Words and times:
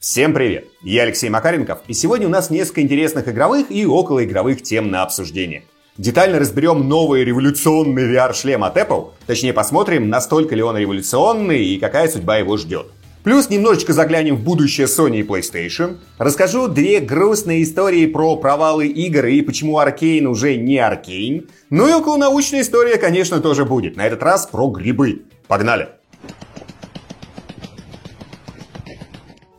Всем 0.00 0.32
привет! 0.32 0.68
Я 0.80 1.02
Алексей 1.02 1.28
Макаренков, 1.28 1.80
и 1.88 1.92
сегодня 1.92 2.28
у 2.28 2.30
нас 2.30 2.50
несколько 2.50 2.82
интересных 2.82 3.26
игровых 3.26 3.68
и 3.72 3.84
околоигровых 3.84 4.62
тем 4.62 4.92
на 4.92 5.02
обсуждение. 5.02 5.64
Детально 5.96 6.38
разберем 6.38 6.88
новый 6.88 7.24
революционный 7.24 8.04
VR-шлем 8.04 8.62
от 8.62 8.76
Apple, 8.76 9.08
точнее 9.26 9.52
посмотрим, 9.52 10.08
настолько 10.08 10.54
ли 10.54 10.62
он 10.62 10.76
революционный 10.76 11.64
и 11.64 11.80
какая 11.80 12.06
судьба 12.06 12.36
его 12.36 12.56
ждет. 12.56 12.86
Плюс 13.24 13.50
немножечко 13.50 13.92
заглянем 13.92 14.36
в 14.36 14.44
будущее 14.44 14.86
Sony 14.86 15.18
и 15.18 15.22
PlayStation. 15.24 15.96
Расскажу 16.18 16.68
две 16.68 17.00
грустные 17.00 17.64
истории 17.64 18.06
про 18.06 18.36
провалы 18.36 18.86
игр 18.86 19.26
и 19.26 19.42
почему 19.42 19.78
Аркейн 19.78 20.28
уже 20.28 20.54
не 20.54 20.78
Аркейн. 20.78 21.48
Ну 21.70 21.88
и 21.88 21.92
околонаучная 21.92 22.60
история, 22.60 22.98
конечно, 22.98 23.40
тоже 23.40 23.64
будет. 23.64 23.96
На 23.96 24.06
этот 24.06 24.22
раз 24.22 24.46
про 24.46 24.70
грибы. 24.70 25.22
Погнали! 25.48 25.97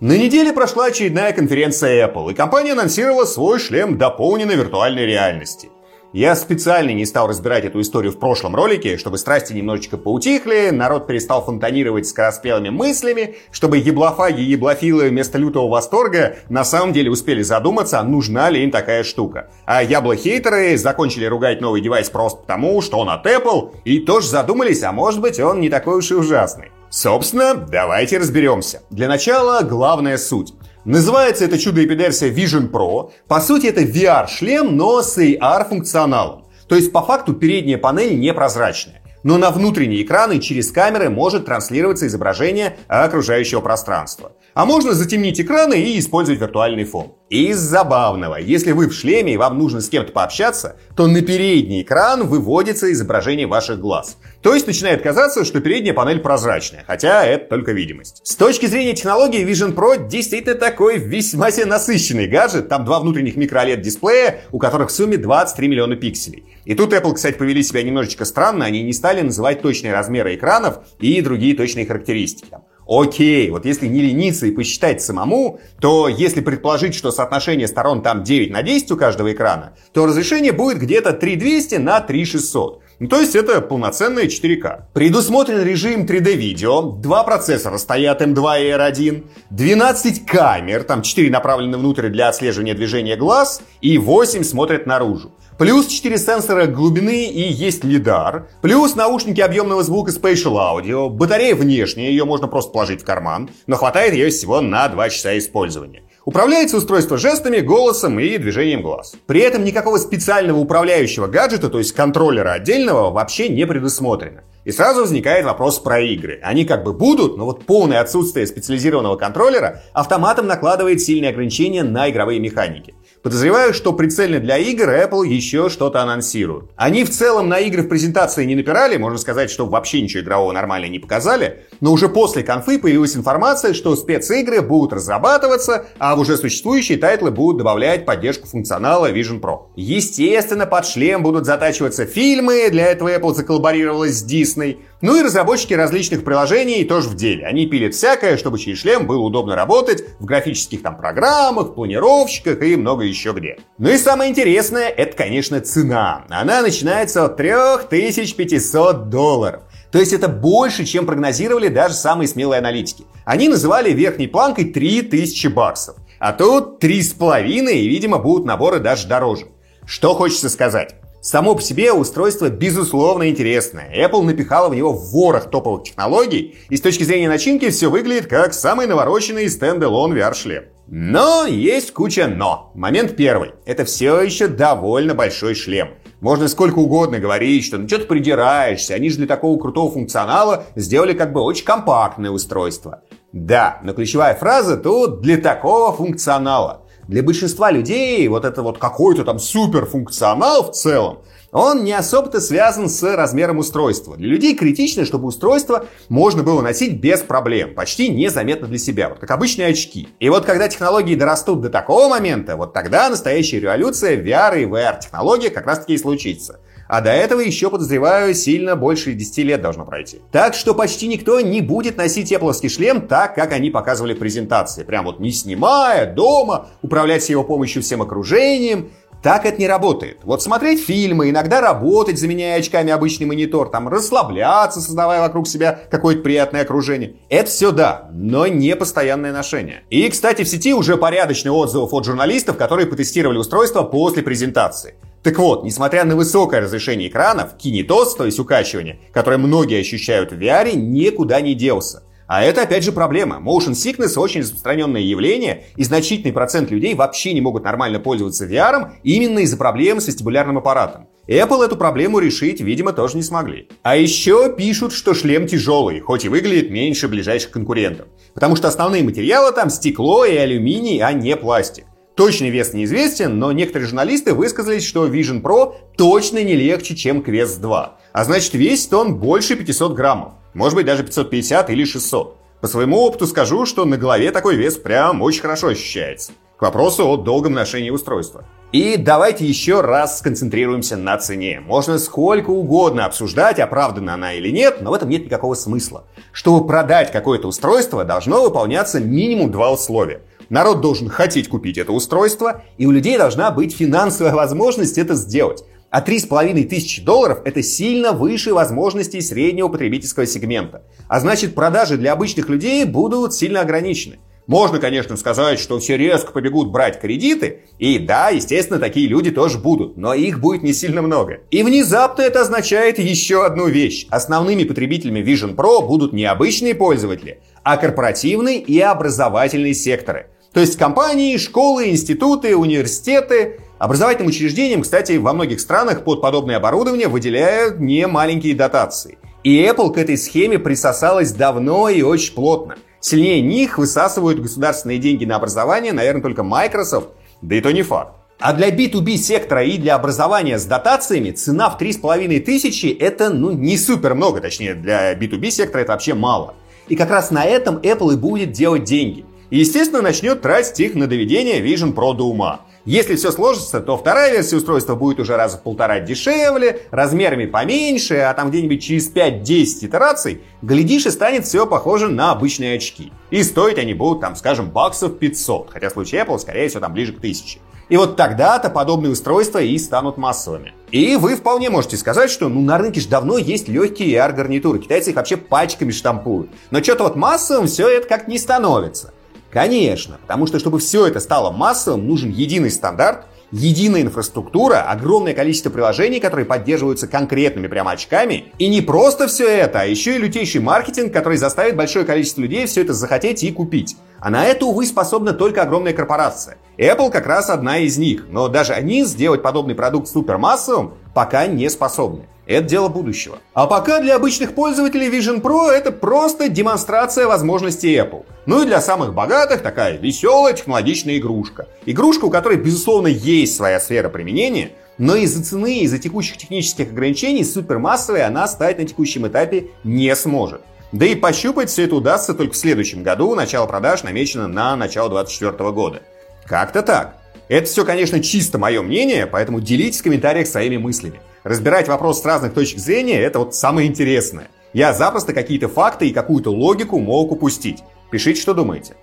На 0.01 0.17
неделе 0.17 0.53
прошла 0.53 0.85
очередная 0.85 1.33
конференция 1.33 2.07
Apple, 2.07 2.31
и 2.31 2.33
компания 2.33 2.71
анонсировала 2.71 3.25
свой 3.25 3.59
шлем 3.59 3.97
дополненной 3.97 4.55
виртуальной 4.55 5.05
реальности. 5.05 5.71
Я 6.13 6.37
специально 6.37 6.91
не 6.91 7.05
стал 7.05 7.27
разбирать 7.27 7.65
эту 7.65 7.81
историю 7.81 8.13
в 8.13 8.17
прошлом 8.17 8.55
ролике, 8.55 8.97
чтобы 8.97 9.17
страсти 9.17 9.51
немножечко 9.51 9.97
поутихли, 9.97 10.69
народ 10.71 11.05
перестал 11.05 11.43
фонтанировать 11.43 12.07
скороспелыми 12.07 12.69
мыслями, 12.69 13.35
чтобы 13.51 13.77
еблофаги 13.77 14.39
и 14.39 14.51
еблофилы 14.51 15.09
вместо 15.09 15.37
лютого 15.37 15.67
восторга 15.67 16.37
на 16.47 16.63
самом 16.63 16.93
деле 16.93 17.11
успели 17.11 17.41
задуматься, 17.41 18.01
нужна 18.01 18.49
ли 18.49 18.63
им 18.63 18.71
такая 18.71 19.03
штука. 19.03 19.49
А 19.65 19.83
яблохейтеры 19.83 20.77
закончили 20.77 21.25
ругать 21.25 21.59
новый 21.59 21.81
девайс 21.81 22.09
просто 22.09 22.39
потому, 22.39 22.81
что 22.81 22.99
он 22.99 23.09
от 23.09 23.25
Apple, 23.27 23.73
и 23.83 23.99
тоже 23.99 24.29
задумались, 24.29 24.81
а 24.81 24.93
может 24.93 25.19
быть 25.19 25.41
он 25.41 25.59
не 25.59 25.69
такой 25.69 25.97
уж 25.97 26.09
и 26.09 26.15
ужасный. 26.15 26.71
Собственно, 26.89 27.53
давайте 27.53 28.17
разберемся. 28.17 28.81
Для 28.89 29.07
начала 29.07 29.61
главная 29.61 30.17
суть. 30.17 30.53
Называется 30.85 31.45
это 31.45 31.59
чудо-эпидерсия 31.59 32.31
Vision 32.31 32.71
Pro. 32.71 33.11
По 33.27 33.39
сути, 33.41 33.67
это 33.67 33.81
VR-шлем, 33.81 34.75
но 34.75 35.03
с 35.03 35.17
AR-функционалом. 35.19 36.45
То 36.67 36.75
есть, 36.75 36.91
по 36.91 37.03
факту, 37.03 37.33
передняя 37.33 37.77
панель 37.77 38.19
непрозрачная. 38.19 39.03
Но 39.23 39.37
на 39.37 39.51
внутренние 39.51 40.03
экраны 40.03 40.39
через 40.39 40.71
камеры 40.71 41.09
может 41.09 41.45
транслироваться 41.45 42.07
изображение 42.07 42.77
окружающего 42.87 43.59
пространства. 43.61 44.31
А 44.59 44.65
можно 44.65 44.91
затемнить 44.91 45.39
экраны 45.39 45.81
и 45.81 45.97
использовать 45.97 46.41
виртуальный 46.41 46.83
фон. 46.83 47.13
Из 47.29 47.57
забавного, 47.57 48.35
если 48.35 48.73
вы 48.73 48.89
в 48.89 48.93
шлеме 48.93 49.35
и 49.35 49.37
вам 49.37 49.57
нужно 49.57 49.79
с 49.79 49.87
кем-то 49.87 50.11
пообщаться, 50.11 50.75
то 50.97 51.07
на 51.07 51.21
передний 51.21 51.81
экран 51.81 52.27
выводится 52.27 52.91
изображение 52.91 53.47
ваших 53.47 53.79
глаз. 53.79 54.17
То 54.41 54.53
есть 54.53 54.67
начинает 54.67 55.01
казаться, 55.01 55.45
что 55.45 55.61
передняя 55.61 55.93
панель 55.93 56.19
прозрачная, 56.19 56.83
хотя 56.85 57.23
это 57.23 57.45
только 57.45 57.71
видимость. 57.71 58.19
С 58.25 58.35
точки 58.35 58.65
зрения 58.65 58.93
технологии 58.93 59.47
Vision 59.47 59.73
Pro 59.73 60.09
действительно 60.09 60.55
такой 60.55 60.97
весьма 60.97 61.51
себе 61.51 61.65
насыщенный 61.65 62.27
гаджет. 62.27 62.67
Там 62.67 62.83
два 62.83 62.99
внутренних 62.99 63.37
микро-OLED 63.37 63.77
дисплея, 63.77 64.41
у 64.51 64.59
которых 64.59 64.89
в 64.89 64.91
сумме 64.91 65.15
23 65.15 65.69
миллиона 65.69 65.95
пикселей. 65.95 66.43
И 66.65 66.75
тут 66.75 66.91
Apple, 66.91 67.13
кстати, 67.13 67.37
повели 67.37 67.63
себя 67.63 67.81
немножечко 67.81 68.25
странно, 68.25 68.65
они 68.65 68.83
не 68.83 68.91
стали 68.91 69.21
называть 69.21 69.61
точные 69.61 69.93
размеры 69.93 70.35
экранов 70.35 70.79
и 70.99 71.21
другие 71.21 71.55
точные 71.55 71.85
характеристики. 71.85 72.57
Окей, 72.89 73.51
вот 73.51 73.65
если 73.65 73.85
не 73.85 74.01
лениться 74.01 74.47
и 74.47 74.51
посчитать 74.51 74.99
самому, 74.99 75.59
то 75.79 76.07
если 76.07 76.41
предположить, 76.41 76.95
что 76.95 77.11
соотношение 77.11 77.67
сторон 77.67 78.01
там 78.01 78.23
9 78.23 78.49
на 78.49 78.63
10 78.63 78.89
у 78.89 78.97
каждого 78.97 79.31
экрана, 79.31 79.73
то 79.93 80.07
разрешение 80.07 80.53
будет 80.53 80.79
где-то 80.79 81.13
3200 81.13 81.75
на 81.75 82.01
3600. 82.01 82.81
Ну, 82.99 83.07
то 83.07 83.17
есть 83.21 83.33
это 83.33 83.61
полноценное 83.61 84.25
4К. 84.25 84.87
Предусмотрен 84.93 85.63
режим 85.63 86.05
3D 86.05 86.33
видео, 86.33 86.81
два 86.81 87.23
процессора 87.23 87.77
стоят 87.77 88.21
M2 88.21 88.65
и 88.65 88.71
R1, 88.71 89.23
12 89.51 90.25
камер, 90.25 90.83
там 90.83 91.01
4 91.01 91.29
направлены 91.29 91.77
внутрь 91.77 92.09
для 92.09 92.27
отслеживания 92.27 92.73
движения 92.73 93.15
глаз 93.15 93.61
и 93.79 93.97
8 93.97 94.43
смотрят 94.43 94.85
наружу. 94.85 95.31
Плюс 95.57 95.87
4 95.87 96.17
сенсора 96.17 96.65
глубины 96.67 97.25
и 97.25 97.41
есть 97.51 97.85
лидар. 97.85 98.49
Плюс 98.61 98.95
наушники 98.95 99.39
объемного 99.39 99.83
звука 99.83 100.11
Spatial 100.11 100.55
Audio. 100.55 101.09
Батарея 101.09 101.55
внешняя, 101.55 102.09
ее 102.09 102.25
можно 102.25 102.47
просто 102.47 102.71
положить 102.71 103.01
в 103.01 103.05
карман. 103.05 103.49
Но 103.67 103.77
хватает 103.77 104.13
ее 104.13 104.29
всего 104.29 104.59
на 104.59 104.87
2 104.89 105.09
часа 105.09 105.37
использования. 105.37 106.03
Управляется 106.29 106.77
устройство 106.77 107.17
жестами, 107.17 107.59
голосом 107.59 108.19
и 108.19 108.37
движением 108.37 108.83
глаз. 108.83 109.13
При 109.25 109.41
этом 109.41 109.63
никакого 109.63 109.97
специального 109.97 110.59
управляющего 110.59 111.25
гаджета, 111.25 111.69
то 111.69 111.79
есть 111.79 111.93
контроллера 111.93 112.51
отдельного, 112.51 113.09
вообще 113.09 113.49
не 113.49 113.65
предусмотрено. 113.65 114.43
И 114.63 114.71
сразу 114.71 115.01
возникает 115.01 115.43
вопрос 115.43 115.79
про 115.79 115.99
игры. 116.01 116.39
Они 116.43 116.65
как 116.65 116.83
бы 116.83 116.93
будут, 116.93 117.35
но 117.35 117.45
вот 117.45 117.65
полное 117.65 117.99
отсутствие 117.99 118.45
специализированного 118.45 119.15
контроллера 119.15 119.81
автоматом 119.91 120.45
накладывает 120.45 121.01
сильные 121.01 121.31
ограничения 121.31 121.81
на 121.81 122.11
игровые 122.11 122.39
механики. 122.39 122.93
Подозреваю, 123.23 123.73
что 123.73 123.91
прицельно 123.91 124.39
для 124.39 124.59
игр 124.59 124.87
Apple 124.87 125.25
еще 125.25 125.67
что-то 125.67 126.01
анонсируют. 126.01 126.69
Они 126.75 127.03
в 127.03 127.09
целом 127.09 127.49
на 127.49 127.59
игры 127.59 127.81
в 127.81 127.89
презентации 127.89 128.45
не 128.45 128.55
напирали, 128.55 128.97
можно 128.97 129.17
сказать, 129.17 129.49
что 129.49 129.65
вообще 129.65 129.99
ничего 129.99 130.21
игрового 130.21 130.51
нормально 130.51 130.85
не 130.85 130.99
показали, 130.99 131.65
но 131.79 131.91
уже 131.91 132.09
после 132.09 132.43
конфы 132.43 132.79
появилась 132.79 133.15
информация, 133.15 133.73
что 133.73 133.95
специгры 133.95 134.61
будут 134.61 134.93
разрабатываться, 134.93 135.85
а 135.97 136.15
в 136.15 136.19
уже 136.19 136.37
существующие 136.37 136.97
тайтлы 136.97 137.31
будут 137.31 137.57
добавлять 137.57 138.05
поддержку 138.05 138.47
функционала 138.47 139.11
Vision 139.11 139.39
Pro. 139.39 139.67
Естественно, 139.75 140.65
под 140.65 140.85
шлем 140.85 141.23
будут 141.23 141.45
затачиваться 141.45 142.05
фильмы, 142.05 142.69
для 142.69 142.87
этого 142.87 143.09
Apple 143.09 143.33
заколлаборировалась 143.33 144.19
с 144.19 144.25
Disney, 144.25 144.77
ну 145.01 145.17
и 145.17 145.23
разработчики 145.23 145.73
различных 145.73 146.25
приложений 146.25 146.83
тоже 146.83 147.09
в 147.09 147.15
деле. 147.15 147.45
Они 147.45 147.65
пилят 147.67 147.95
всякое, 147.95 148.35
чтобы 148.35 148.59
через 148.59 148.79
шлем 148.79 149.07
было 149.07 149.21
удобно 149.21 149.55
работать 149.55 150.03
в 150.19 150.25
графических 150.25 150.81
там 150.81 150.97
программах, 150.97 151.73
планировщиках 151.73 152.61
и 152.61 152.75
много 152.75 153.05
еще 153.05 153.31
где. 153.31 153.57
Ну 153.77 153.89
и 153.89 153.97
самое 153.97 154.31
интересное, 154.31 154.89
это, 154.89 155.15
конечно, 155.15 155.61
цена. 155.61 156.25
Она 156.29 156.61
начинается 156.61 157.25
от 157.25 157.37
3500 157.37 159.09
долларов. 159.09 159.63
То 159.91 159.99
есть 159.99 160.13
это 160.13 160.27
больше, 160.27 160.85
чем 160.85 161.05
прогнозировали 161.05 161.67
даже 161.67 161.95
самые 161.95 162.27
смелые 162.27 162.59
аналитики. 162.59 163.05
Они 163.25 163.49
называли 163.49 163.91
верхней 163.91 164.27
планкой 164.27 164.65
3000 164.65 165.47
баксов. 165.47 165.95
А 166.19 166.33
тут 166.33 166.83
3,5 166.83 167.71
и, 167.71 167.87
видимо, 167.87 168.19
будут 168.19 168.45
наборы 168.45 168.79
даже 168.79 169.07
дороже. 169.07 169.47
Что 169.85 170.13
хочется 170.13 170.49
сказать? 170.49 170.95
Само 171.21 171.53
по 171.55 171.61
себе 171.61 171.91
устройство 171.91 172.49
безусловно 172.49 173.29
интересное. 173.29 173.91
Apple 173.93 174.21
напихала 174.21 174.69
в 174.69 174.75
него 174.75 174.93
ворох 174.93 175.49
топовых 175.49 175.83
технологий, 175.83 176.57
и 176.69 176.77
с 176.77 176.81
точки 176.81 177.03
зрения 177.03 177.27
начинки 177.27 177.69
все 177.69 177.89
выглядит 177.89 178.27
как 178.27 178.53
самый 178.53 178.87
навороченный 178.87 179.49
стендалон 179.49 180.13
VR-шлем. 180.13 180.65
Но 180.87 181.45
есть 181.45 181.93
куча 181.93 182.27
«но». 182.27 182.71
Момент 182.73 183.15
первый. 183.15 183.51
Это 183.65 183.85
все 183.85 184.21
еще 184.21 184.47
довольно 184.47 185.13
большой 185.13 185.55
шлем. 185.55 185.89
Можно 186.21 186.49
сколько 186.49 186.79
угодно 186.79 187.19
говорить, 187.19 187.63
что 187.63 187.77
ну 187.77 187.87
что 187.87 187.99
ты 187.99 188.05
придираешься, 188.05 188.93
они 188.93 189.09
же 189.09 189.17
для 189.17 189.27
такого 189.27 189.57
крутого 189.57 189.91
функционала 189.91 190.65
сделали 190.75 191.13
как 191.13 191.31
бы 191.31 191.39
очень 191.41 191.63
компактное 191.63 192.29
устройство. 192.29 193.03
Да, 193.31 193.79
но 193.83 193.93
ключевая 193.93 194.35
фраза 194.35 194.75
тут 194.75 195.21
«для 195.21 195.37
такого 195.37 195.93
функционала». 195.93 196.85
Для 197.07 197.23
большинства 197.23 197.71
людей 197.71 198.27
вот 198.27 198.45
это 198.45 198.61
вот 198.61 198.77
какой-то 198.77 199.23
там 199.23 199.39
суперфункционал 199.39 200.71
в 200.71 200.75
целом, 200.75 201.19
он 201.51 201.83
не 201.83 201.93
особо-то 201.93 202.41
связан 202.41 202.89
с 202.89 203.03
размером 203.15 203.57
устройства. 203.57 204.15
Для 204.17 204.27
людей 204.27 204.55
критично, 204.55 205.05
чтобы 205.05 205.27
устройство 205.27 205.85
можно 206.07 206.43
было 206.43 206.61
носить 206.61 206.99
без 206.99 207.21
проблем, 207.21 207.73
почти 207.75 208.09
незаметно 208.09 208.67
для 208.67 208.77
себя, 208.77 209.09
вот 209.09 209.19
как 209.19 209.31
обычные 209.31 209.69
очки. 209.69 210.09
И 210.19 210.29
вот 210.29 210.45
когда 210.45 210.67
технологии 210.67 211.15
дорастут 211.15 211.61
до 211.61 211.69
такого 211.69 212.07
момента, 212.07 212.55
вот 212.55 212.73
тогда 212.73 213.09
настоящая 213.09 213.59
революция 213.59 214.21
VR 214.21 214.61
и 214.61 214.65
VR 214.65 214.99
технологии 214.99 215.49
как 215.49 215.65
раз 215.65 215.79
таки 215.79 215.93
и 215.93 215.97
случится. 215.97 216.59
А 216.89 217.01
до 217.01 217.11
этого 217.11 217.39
еще, 217.39 217.69
подозреваю, 217.69 218.33
сильно 218.33 218.75
больше 218.75 219.13
10 219.13 219.37
лет 219.45 219.61
должно 219.61 219.85
пройти. 219.85 220.21
Так 220.31 220.55
что 220.55 220.73
почти 220.73 221.07
никто 221.07 221.39
не 221.39 221.61
будет 221.61 221.97
носить 221.97 222.31
Apple 222.33 222.67
шлем 222.67 223.07
так, 223.07 223.35
как 223.35 223.53
они 223.53 223.69
показывали 223.69 224.15
в 224.15 224.17
презентации. 224.17 224.83
Прям 224.83 225.05
вот 225.05 225.19
не 225.19 225.31
снимая, 225.31 226.11
дома, 226.11 226.69
управлять 226.81 227.23
с 227.23 227.29
его 227.29 227.43
помощью 227.43 227.83
всем 227.83 228.01
окружением. 228.01 228.89
Так 229.21 229.45
это 229.45 229.59
не 229.59 229.67
работает. 229.67 230.19
Вот 230.23 230.41
смотреть 230.41 230.81
фильмы, 230.81 231.29
иногда 231.29 231.59
работать, 231.59 232.17
заменяя 232.17 232.59
очками 232.59 232.91
обычный 232.91 233.25
монитор, 233.25 233.69
там 233.69 233.89
расслабляться, 233.89 234.79
создавая 234.79 235.19
вокруг 235.19 235.47
себя 235.47 235.77
какое-то 235.91 236.21
приятное 236.21 236.61
окружение. 236.61 237.15
Это 237.27 237.49
все 237.49 237.71
да, 237.71 238.09
но 238.13 238.47
не 238.47 238.75
постоянное 238.77 239.33
ношение. 239.33 239.83
И, 239.89 240.07
кстати, 240.09 240.43
в 240.43 240.47
сети 240.47 240.73
уже 240.73 240.95
порядочные 240.95 241.51
отзывов 241.51 241.93
от 241.93 242.05
журналистов, 242.05 242.55
которые 242.55 242.87
потестировали 242.87 243.37
устройство 243.37 243.83
после 243.83 244.23
презентации. 244.23 244.95
Так 245.21 245.37
вот, 245.37 245.65
несмотря 245.65 246.05
на 246.05 246.15
высокое 246.15 246.61
разрешение 246.61 247.09
экранов, 247.09 247.57
кинетоз, 247.57 248.15
то 248.15 248.25
есть 248.25 248.39
укачивание, 248.39 248.99
которое 249.11 249.37
многие 249.37 249.81
ощущают 249.81 250.31
в 250.31 250.39
VR, 250.39 250.73
никуда 250.75 251.41
не 251.41 251.55
делся. 251.55 252.03
А 252.29 252.43
это 252.43 252.61
опять 252.61 252.83
же 252.83 252.91
проблема. 252.91 253.41
Motion 253.43 253.71
sickness 253.71 254.19
очень 254.19 254.41
распространенное 254.41 255.01
явление, 255.01 255.63
и 255.75 255.83
значительный 255.83 256.31
процент 256.31 256.69
людей 256.69 256.93
вообще 256.93 257.33
не 257.33 257.41
могут 257.41 257.63
нормально 257.63 257.99
пользоваться 257.99 258.45
VR 258.45 258.91
именно 259.01 259.39
из-за 259.39 259.57
проблем 259.57 259.99
с 259.99 260.07
вестибулярным 260.07 260.59
аппаратом. 260.59 261.07
Apple 261.27 261.65
эту 261.65 261.75
проблему 261.75 262.19
решить, 262.19 262.61
видимо, 262.61 262.93
тоже 262.93 263.17
не 263.17 263.23
смогли. 263.23 263.67
А 263.81 263.95
еще 263.97 264.53
пишут, 264.55 264.93
что 264.93 265.15
шлем 265.15 265.47
тяжелый, 265.47 266.01
хоть 266.01 266.23
и 266.23 266.29
выглядит 266.29 266.69
меньше 266.69 267.07
ближайших 267.07 267.49
конкурентов. 267.49 268.09
Потому 268.35 268.55
что 268.55 268.67
основные 268.67 269.03
материалы 269.03 269.51
там 269.51 269.71
стекло 269.71 270.23
и 270.23 270.35
алюминий, 270.35 270.99
а 270.99 271.11
не 271.13 271.35
пластик. 271.35 271.85
Точный 272.13 272.51
вес 272.51 272.73
неизвестен, 272.73 273.39
но 273.39 273.51
некоторые 273.51 273.87
журналисты 273.87 274.35
высказались, 274.35 274.85
что 274.85 275.07
Vision 275.07 275.41
Pro 275.41 275.73
точно 275.97 276.43
не 276.43 276.53
легче, 276.53 276.95
чем 276.95 277.21
Quest 277.21 277.59
2. 277.59 277.97
А 278.13 278.23
значит, 278.23 278.53
весит 278.53 278.93
он 278.93 279.15
больше 279.15 279.55
500 279.55 279.95
граммов. 279.95 280.33
Может 280.53 280.75
быть, 280.75 280.85
даже 280.85 281.03
550 281.03 281.69
или 281.69 281.85
600. 281.85 282.37
По 282.61 282.67
своему 282.67 282.97
опыту 282.97 283.27
скажу, 283.27 283.65
что 283.65 283.85
на 283.85 283.97
голове 283.97 284.31
такой 284.31 284.55
вес 284.55 284.77
прям 284.77 285.21
очень 285.21 285.41
хорошо 285.41 285.67
ощущается. 285.67 286.33
К 286.57 286.63
вопросу 286.63 287.07
о 287.07 287.15
долгом 287.15 287.53
ношении 287.53 287.89
устройства. 287.89 288.43
И 288.71 288.97
давайте 288.97 289.45
еще 289.45 289.81
раз 289.81 290.19
сконцентрируемся 290.19 290.97
на 290.97 291.17
цене. 291.17 291.59
Можно 291.59 291.97
сколько 291.97 292.49
угодно 292.49 293.05
обсуждать, 293.05 293.59
оправдана 293.59 294.13
она 294.13 294.33
или 294.33 294.49
нет, 294.49 294.81
но 294.81 294.91
в 294.91 294.93
этом 294.93 295.09
нет 295.09 295.25
никакого 295.25 295.55
смысла. 295.55 296.03
Чтобы 296.31 296.67
продать 296.67 297.11
какое-то 297.11 297.47
устройство, 297.47 298.03
должно 298.03 298.43
выполняться 298.43 298.99
минимум 298.99 299.51
два 299.51 299.71
условия. 299.71 300.21
Народ 300.49 300.81
должен 300.81 301.09
хотеть 301.09 301.47
купить 301.47 301.77
это 301.77 301.93
устройство, 301.93 302.63
и 302.77 302.85
у 302.85 302.91
людей 302.91 303.17
должна 303.17 303.51
быть 303.51 303.75
финансовая 303.75 304.33
возможность 304.33 304.97
это 304.97 305.15
сделать. 305.15 305.63
А 305.91 306.01
3,5 306.01 306.63
тысячи 306.65 307.01
долларов– 307.01 307.39
это 307.45 307.63
сильно 307.63 308.11
выше 308.11 308.53
возможностей 308.53 309.21
среднего 309.21 309.69
потребительского 309.69 310.27
сегмента. 310.27 310.83
А 311.07 311.19
значит, 311.19 311.55
продажи 311.55 311.97
для 311.97 312.13
обычных 312.13 312.47
людей 312.47 312.85
будут 312.85 313.33
сильно 313.33 313.61
ограничены. 313.61 314.19
Можно, 314.45 314.79
конечно, 314.79 315.15
сказать, 315.17 315.59
что 315.59 315.79
все 315.79 315.97
резко 315.97 316.31
побегут 316.31 316.71
брать 316.71 316.99
кредиты, 316.99 317.61
и 317.77 317.99
да, 317.99 318.29
естественно, 318.29 318.79
такие 318.79 319.07
люди 319.07 319.29
тоже 319.31 319.59
будут, 319.59 319.95
но 319.95 320.13
их 320.13 320.39
будет 320.39 320.63
не 320.63 320.73
сильно 320.73 321.01
много. 321.01 321.41
И 321.51 321.61
внезапно 321.61 322.23
это 322.23 322.41
означает 322.41 322.97
еще 322.97 323.45
одну 323.45 323.67
вещь. 323.67 324.07
Основными 324.09 324.63
потребителями 324.63 325.19
Vision 325.19 325.55
Pro 325.55 325.85
будут 325.85 326.13
не 326.13 326.25
обычные 326.25 326.73
пользователи, 326.73 327.41
а 327.63 327.77
корпоративные 327.77 328.59
и 328.59 328.79
образовательные 328.79 329.73
секторы– 329.73 330.27
то 330.53 330.59
есть 330.59 330.77
компании, 330.77 331.37
школы, 331.37 331.89
институты, 331.89 332.55
университеты. 332.55 333.59
Образовательным 333.79 334.27
учреждениям, 334.27 334.81
кстати, 334.81 335.13
во 335.13 335.33
многих 335.33 335.61
странах 335.61 336.03
под 336.03 336.21
подобное 336.21 336.57
оборудование 336.57 337.07
выделяют 337.07 337.79
немаленькие 337.79 338.53
дотации. 338.53 339.17
И 339.45 339.63
Apple 339.63 339.93
к 339.93 339.97
этой 339.97 340.17
схеме 340.17 340.59
присосалась 340.59 341.31
давно 341.31 341.87
и 341.87 342.01
очень 342.01 342.33
плотно. 342.33 342.75
Сильнее 342.99 343.41
них 343.41 343.77
высасывают 343.77 344.41
государственные 344.41 344.97
деньги 344.97 345.23
на 345.23 345.37
образование, 345.37 345.93
наверное, 345.93 346.21
только 346.21 346.43
Microsoft, 346.43 347.11
да 347.41 347.55
и 347.55 347.61
то 347.61 347.71
не 347.71 347.83
факт. 347.83 348.15
А 348.41 348.51
для 348.51 348.69
B2B 348.69 349.15
сектора 349.15 349.63
и 349.63 349.77
для 349.77 349.95
образования 349.95 350.59
с 350.59 350.65
дотациями 350.65 351.31
цена 351.31 351.69
в 351.69 351.79
3,5 351.79 352.39
тысячи 352.41 352.87
это 352.87 353.29
ну, 353.29 353.51
не 353.51 353.77
супер 353.77 354.13
много, 354.13 354.41
точнее 354.41 354.75
для 354.75 355.13
B2B 355.13 355.51
сектора 355.51 355.81
это 355.83 355.93
вообще 355.93 356.13
мало. 356.13 356.53
И 356.89 356.97
как 356.97 357.09
раз 357.09 357.31
на 357.31 357.45
этом 357.45 357.77
Apple 357.77 358.13
и 358.13 358.17
будет 358.17 358.51
делать 358.51 358.83
деньги– 358.83 359.25
и, 359.49 359.59
естественно, 359.59 360.01
начнет 360.01 360.41
тратить 360.41 360.79
их 360.79 360.95
на 360.95 361.07
доведение 361.07 361.59
Vision 361.61 361.93
Pro 361.93 362.15
до 362.15 362.27
ума. 362.27 362.61
Если 362.85 363.15
все 363.15 363.31
сложится, 363.31 363.81
то 363.81 363.97
вторая 363.97 364.31
версия 364.31 364.55
устройства 364.55 364.95
будет 364.95 365.19
уже 365.19 365.35
раза 365.35 365.57
в 365.57 365.63
полтора 365.63 365.99
дешевле, 365.99 366.81
размерами 366.91 367.45
поменьше, 367.45 368.15
а 368.15 368.33
там 368.33 368.49
где-нибудь 368.49 368.81
через 368.81 369.11
5-10 369.11 369.87
итераций, 369.87 370.41
глядишь 370.61 371.05
и 371.05 371.11
станет 371.11 371.45
все 371.45 371.67
похоже 371.67 372.07
на 372.07 372.31
обычные 372.31 372.77
очки. 372.77 373.11
И 373.31 373.43
стоить 373.43 373.77
они 373.77 373.93
будут 373.93 374.21
там, 374.21 374.35
скажем, 374.35 374.69
баксов 374.69 375.19
500, 375.19 375.71
хотя 375.71 375.89
в 375.89 375.93
случае 375.93 376.23
Apple, 376.23 376.39
скорее 376.39 376.69
всего, 376.69 376.81
там 376.81 376.93
ближе 376.93 377.13
к 377.13 377.17
1000. 377.17 377.59
И 377.89 377.97
вот 377.97 378.15
тогда-то 378.15 378.69
подобные 378.69 379.11
устройства 379.11 379.59
и 379.59 379.77
станут 379.79 380.17
массовыми. 380.17 380.73
И 380.91 381.15
вы 381.15 381.35
вполне 381.35 381.71
можете 381.71 381.97
сказать, 381.97 382.29
что 382.29 382.47
ну, 382.47 382.61
на 382.61 382.77
рынке 382.77 383.01
же 383.01 383.09
давно 383.09 383.37
есть 383.37 383.67
легкие 383.67 384.15
AR-гарнитуры. 384.15 384.79
Китайцы 384.79 385.09
их 385.09 385.15
вообще 385.15 385.37
пачками 385.37 385.91
штампуют. 385.91 386.51
Но 386.69 386.83
что-то 386.83 387.03
вот 387.03 387.15
массовым 387.15 387.67
все 387.67 387.87
это 387.89 388.07
как 388.07 388.27
не 388.27 388.37
становится. 388.37 389.11
Конечно, 389.51 390.19
потому 390.21 390.45
что 390.47 390.59
чтобы 390.59 390.79
все 390.79 391.07
это 391.07 391.19
стало 391.19 391.51
массовым, 391.51 392.07
нужен 392.07 392.29
единый 392.29 392.69
стандарт, 392.69 393.25
единая 393.51 394.01
инфраструктура, 394.01 394.81
огромное 394.81 395.33
количество 395.33 395.69
приложений, 395.69 396.19
которые 396.19 396.45
поддерживаются 396.45 397.07
конкретными 397.07 397.67
прямо 397.67 397.91
очками. 397.91 398.53
И 398.59 398.67
не 398.67 398.81
просто 398.81 399.27
все 399.27 399.47
это, 399.47 399.81
а 399.81 399.85
еще 399.85 400.15
и 400.15 400.19
лютейший 400.19 400.61
маркетинг, 400.61 401.11
который 401.11 401.37
заставит 401.37 401.75
большое 401.75 402.05
количество 402.05 402.41
людей 402.41 402.67
все 402.67 402.81
это 402.81 402.93
захотеть 402.93 403.43
и 403.43 403.51
купить. 403.51 403.97
А 404.19 404.29
на 404.29 404.45
это, 404.45 404.65
увы, 404.65 404.85
способна 404.85 405.33
только 405.33 405.61
огромная 405.61 405.93
корпорация. 405.93 406.57
Apple 406.77 407.09
как 407.09 407.25
раз 407.25 407.49
одна 407.49 407.79
из 407.79 407.97
них, 407.97 408.27
но 408.29 408.49
даже 408.49 408.73
они 408.73 409.03
сделать 409.03 409.41
подобный 409.41 409.75
продукт 409.75 410.07
супермассовым 410.07 410.93
пока 411.13 411.47
не 411.47 411.69
способны. 411.69 412.27
Это 412.49 412.67
дело 412.67 412.87
будущего. 412.87 413.37
А 413.53 413.67
пока 413.67 413.99
для 413.99 414.15
обычных 414.15 414.55
пользователей 414.55 415.07
Vision 415.07 415.39
Pro 415.39 415.69
это 415.69 415.91
просто 415.91 416.49
демонстрация 416.49 417.27
возможностей 417.27 417.95
Apple. 417.95 418.25
Ну 418.47 418.63
и 418.63 418.65
для 418.65 418.81
самых 418.81 419.13
богатых 419.13 419.61
такая 419.61 419.99
веселая 419.99 420.53
технологичная 420.53 421.19
игрушка. 421.19 421.67
Игрушка, 421.85 422.25
у 422.25 422.31
которой, 422.31 422.57
безусловно, 422.57 423.05
есть 423.05 423.55
своя 423.55 423.79
сфера 423.79 424.09
применения, 424.09 424.71
но 424.97 425.15
из-за 425.15 425.43
цены, 425.43 425.81
из-за 425.81 425.99
текущих 425.99 426.37
технических 426.37 426.87
ограничений 426.87 427.43
супермассовой 427.43 428.23
она 428.23 428.47
стать 428.47 428.79
на 428.79 428.85
текущем 428.85 429.27
этапе 429.27 429.67
не 429.83 430.15
сможет. 430.15 430.61
Да 430.91 431.05
и 431.05 431.13
пощупать 431.13 431.69
все 431.69 431.83
это 431.83 431.97
удастся 431.97 432.33
только 432.33 432.53
в 432.53 432.57
следующем 432.57 433.03
году, 433.03 433.35
начало 433.35 433.67
продаж 433.67 434.01
намечено 434.01 434.47
на 434.47 434.75
начало 434.75 435.09
2024 435.09 435.69
года. 435.69 436.01
Как-то 436.47 436.81
так. 436.81 437.15
Это 437.47 437.67
все, 437.67 437.85
конечно, 437.85 438.19
чисто 438.23 438.57
мое 438.57 438.81
мнение, 438.81 439.27
поэтому 439.27 439.61
делитесь 439.61 439.99
в 439.99 440.03
комментариях 440.03 440.47
своими 440.47 440.77
мыслями. 440.77 441.21
Разбирать 441.43 441.87
вопрос 441.87 442.21
с 442.21 442.25
разных 442.25 442.53
точек 442.53 442.79
зрения– 442.79 443.19
это 443.21 443.39
вот 443.39 443.55
самое 443.55 443.87
интересное. 443.87 444.49
Я 444.73 444.93
запросто 444.93 445.33
какие-то 445.33 445.69
факты 445.69 446.09
и 446.09 446.13
какую-то 446.13 446.51
логику 446.51 446.99
мог 446.99 447.31
упустить. 447.31 447.79
Пишите, 448.11 448.41
что 448.41 448.53
думаете. 448.53 448.95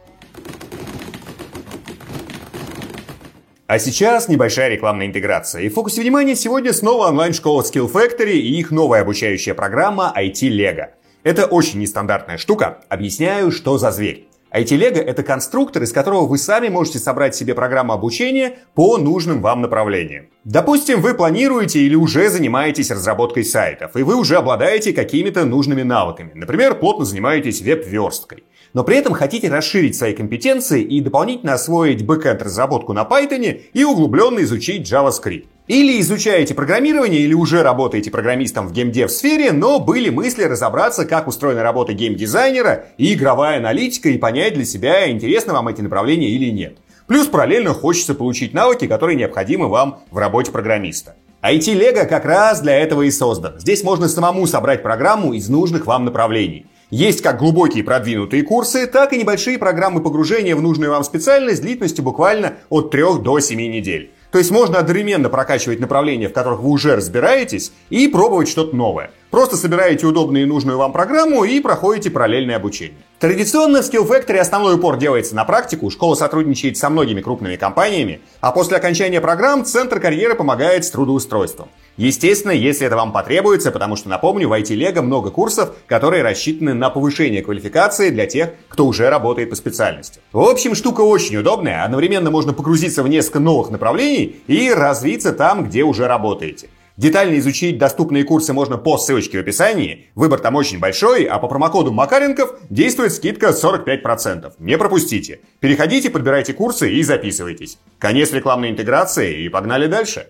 А 3.66 3.78
сейчас 3.78 4.28
небольшая 4.28 4.68
рекламная 4.68 5.06
интеграция. 5.06 5.62
И 5.62 5.68
в 5.68 5.74
фокусе 5.74 6.02
внимания 6.02 6.36
сегодня 6.36 6.72
снова 6.72 7.08
онлайн-школа 7.08 7.62
Skill 7.62 7.90
Factory 7.90 8.34
и 8.34 8.58
их 8.58 8.70
новая 8.70 9.00
обучающая 9.00 9.54
программа 9.54 10.12
IT 10.16 10.42
Lego. 10.50 10.90
Это 11.24 11.46
очень 11.46 11.80
нестандартная 11.80 12.38
штука. 12.38 12.82
Объясняю, 12.88 13.50
что 13.50 13.78
за 13.78 13.90
зверь. 13.90 14.25
IT-Lego— 14.54 14.98
это 15.06 15.22
конструктор, 15.22 15.82
из 15.82 15.93
которого 15.93 16.26
вы 16.26 16.38
сами 16.38 16.69
можете 16.69 16.98
собрать 16.98 17.34
себе 17.34 17.54
программу 17.54 17.93
обучения 17.93 18.58
по 18.75 18.96
нужным 18.96 19.43
вам 19.43 19.60
направлениям. 19.60 20.26
Допустим, 20.44 21.00
вы 21.00 21.14
планируете 21.14 21.81
или 21.81 21.94
уже 21.96 22.28
занимаетесь 22.31 22.90
разработкой 22.90 23.44
сайтов, 23.44 23.96
и 23.96 24.02
вы 24.02 24.14
уже 24.14 24.37
обладаете 24.37 24.93
какими-то 24.93 25.44
нужными 25.44 25.82
навыками. 25.82 26.31
Например, 26.34 26.75
плотно 26.75 27.04
занимаетесь 27.04 27.60
веб-версткой. 27.60 28.44
Но 28.76 28.84
при 28.84 28.99
этом 28.99 29.14
хотите 29.14 29.49
расширить 29.49 29.96
свои 29.96 30.12
компетенции 30.12 30.82
и 30.82 31.00
дополнительно 31.00 31.55
освоить 31.55 32.05
бэкэнд 32.05 32.43
разработку 32.43 32.93
на 32.93 33.05
Python 33.05 33.62
и 33.73 33.85
углубленно 33.85 34.40
изучить 34.40 34.83
JavaScript. 34.83 35.47
Или 35.66 35.99
изучаете 36.02 36.52
программирование, 36.52 37.23
или 37.23 37.33
уже 37.33 37.62
работаете 37.62 38.11
программистом 38.11 38.68
в 38.68 38.73
геймдев 38.73 39.11
сфере, 39.11 39.52
но 39.52 39.80
были 39.80 40.11
мысли 40.11 40.42
разобраться, 40.42 41.06
как 41.06 41.26
устроена 41.26 41.62
работа 41.62 41.95
геймдизайнера 41.95 42.85
и 42.99 43.14
игровая 43.14 43.56
аналитика, 43.56 44.11
и 44.11 44.18
понять 44.18 44.52
для 44.52 44.66
себя, 44.66 45.11
интересны 45.11 45.54
вам 45.54 45.68
эти 45.68 45.80
направления 45.80 46.28
или 46.28 46.50
нет. 46.50 46.76
Плюс 47.06 47.28
параллельно 47.28 47.73
хочется 47.73 48.14
получить 48.14 48.52
навыки, 48.52 48.87
которые 48.87 49.16
необходимы 49.16 49.68
вам 49.68 50.00
в 50.11 50.18
работе 50.18 50.52
программиста. 50.52 51.16
IT-лего 51.42 52.04
как 52.04 52.26
раз 52.26 52.61
для 52.61 52.76
этого 52.76 53.02
и 53.02 53.11
создан. 53.11 53.59
Здесь 53.59 53.83
можно 53.83 54.06
самому 54.06 54.47
собрать 54.47 54.83
программу 54.83 55.33
из 55.33 55.49
нужных 55.49 55.87
вам 55.87 56.04
направлений. 56.04 56.66
Есть 56.90 57.21
как 57.21 57.38
глубокие 57.38 57.83
продвинутые 57.83 58.45
курсы, 58.45 58.87
так 58.87 59.12
и 59.12 59.19
небольшие 59.19 59.59
программы 59.59 60.00
погружения 60.00 60.55
в 60.55 60.62
нужную 60.62 60.93
вам 60.93 61.02
специальность 61.02 61.62
длительностью 61.62 62.05
буквально 62.05 62.55
от 62.69 62.93
3 62.93 63.23
до 63.23 63.40
7 63.40 63.59
недель. 63.59 64.12
То 64.31 64.38
есть 64.38 64.52
можно 64.52 64.78
одновременно 64.78 65.28
прокачивать 65.28 65.81
направления, 65.81 66.28
в 66.28 66.33
которых 66.33 66.61
вы 66.61 66.71
уже 66.71 66.95
разбираетесь, 66.95 67.73
и 67.90 68.07
пробовать 68.07 68.49
что-то 68.49 68.76
новое. 68.76 69.11
Просто 69.33 69.57
собираете 69.57 70.07
удобную 70.07 70.45
и 70.45 70.47
нужную 70.47 70.78
вам 70.78 70.93
программу 70.93 71.43
и 71.43 71.59
проходите 71.59 72.11
параллельное 72.11 72.55
обучение. 72.55 72.99
Традиционно 73.19 73.83
в 73.83 73.85
Skill 73.85 74.07
Factory 74.07 74.37
основной 74.37 74.76
упор 74.76 74.97
делается 74.97 75.35
на 75.35 75.45
практику, 75.45 75.90
школа 75.90 76.14
сотрудничает 76.14 76.76
со 76.76 76.88
многими 76.88 77.21
крупными 77.21 77.57
компаниями, 77.57 78.21
а 78.40 78.52
после 78.52 78.76
окончания 78.76 79.21
программ 79.21 79.64
Центр 79.64 79.99
карьеры 79.99 80.37
помогает 80.37 80.85
с 80.85 80.90
трудоустройством. 80.90 81.69
Естественно, 81.96 82.52
если 82.52 82.86
это 82.86 82.96
вам 82.96 83.12
потребуется, 83.12 83.70
потому 83.70 83.96
что, 83.96 84.08
напомню, 84.08 84.48
в 84.48 84.52
IT-лего 84.52 85.02
много 85.02 85.30
курсов, 85.30 85.72
которые 85.86 86.22
рассчитаны 86.22 86.74
на 86.74 86.90
повышение 86.90 87.42
квалификации 87.42 88.10
для 88.10 88.26
тех, 88.26 88.50
кто 88.68 88.86
уже 88.86 89.08
работает 89.08 89.50
по 89.50 89.56
специальности. 89.56 90.20
В 90.32 90.40
общем, 90.40 90.74
штука 90.74 91.00
очень 91.00 91.36
удобная, 91.36 91.84
одновременно 91.84 92.30
можно 92.30 92.52
погрузиться 92.52 93.02
в 93.02 93.08
несколько 93.08 93.40
новых 93.40 93.70
направлений 93.70 94.36
и 94.46 94.70
развиться 94.70 95.32
там, 95.32 95.64
где 95.64 95.84
уже 95.84 96.06
работаете. 96.06 96.68
Детально 96.96 97.38
изучить 97.38 97.76
доступные 97.76 98.24
курсы 98.24 98.54
можно 98.54 98.78
по 98.78 98.96
ссылочке 98.96 99.36
в 99.36 99.40
описании. 99.42 100.06
Выбор 100.14 100.40
там 100.40 100.54
очень 100.54 100.78
большой, 100.78 101.24
а 101.24 101.38
по 101.38 101.46
промокоду 101.46 101.92
Макаренков 101.92 102.54
действует 102.70 103.12
скидка 103.12 103.50
45%. 103.50 104.54
Не 104.58 104.78
пропустите. 104.78 105.40
Переходите, 105.60 106.08
подбирайте 106.08 106.54
курсы 106.54 106.90
и 106.90 107.02
записывайтесь. 107.02 107.76
Конец 107.98 108.32
рекламной 108.32 108.70
интеграции 108.70 109.42
и 109.42 109.48
погнали 109.50 109.88
дальше. 109.88 110.28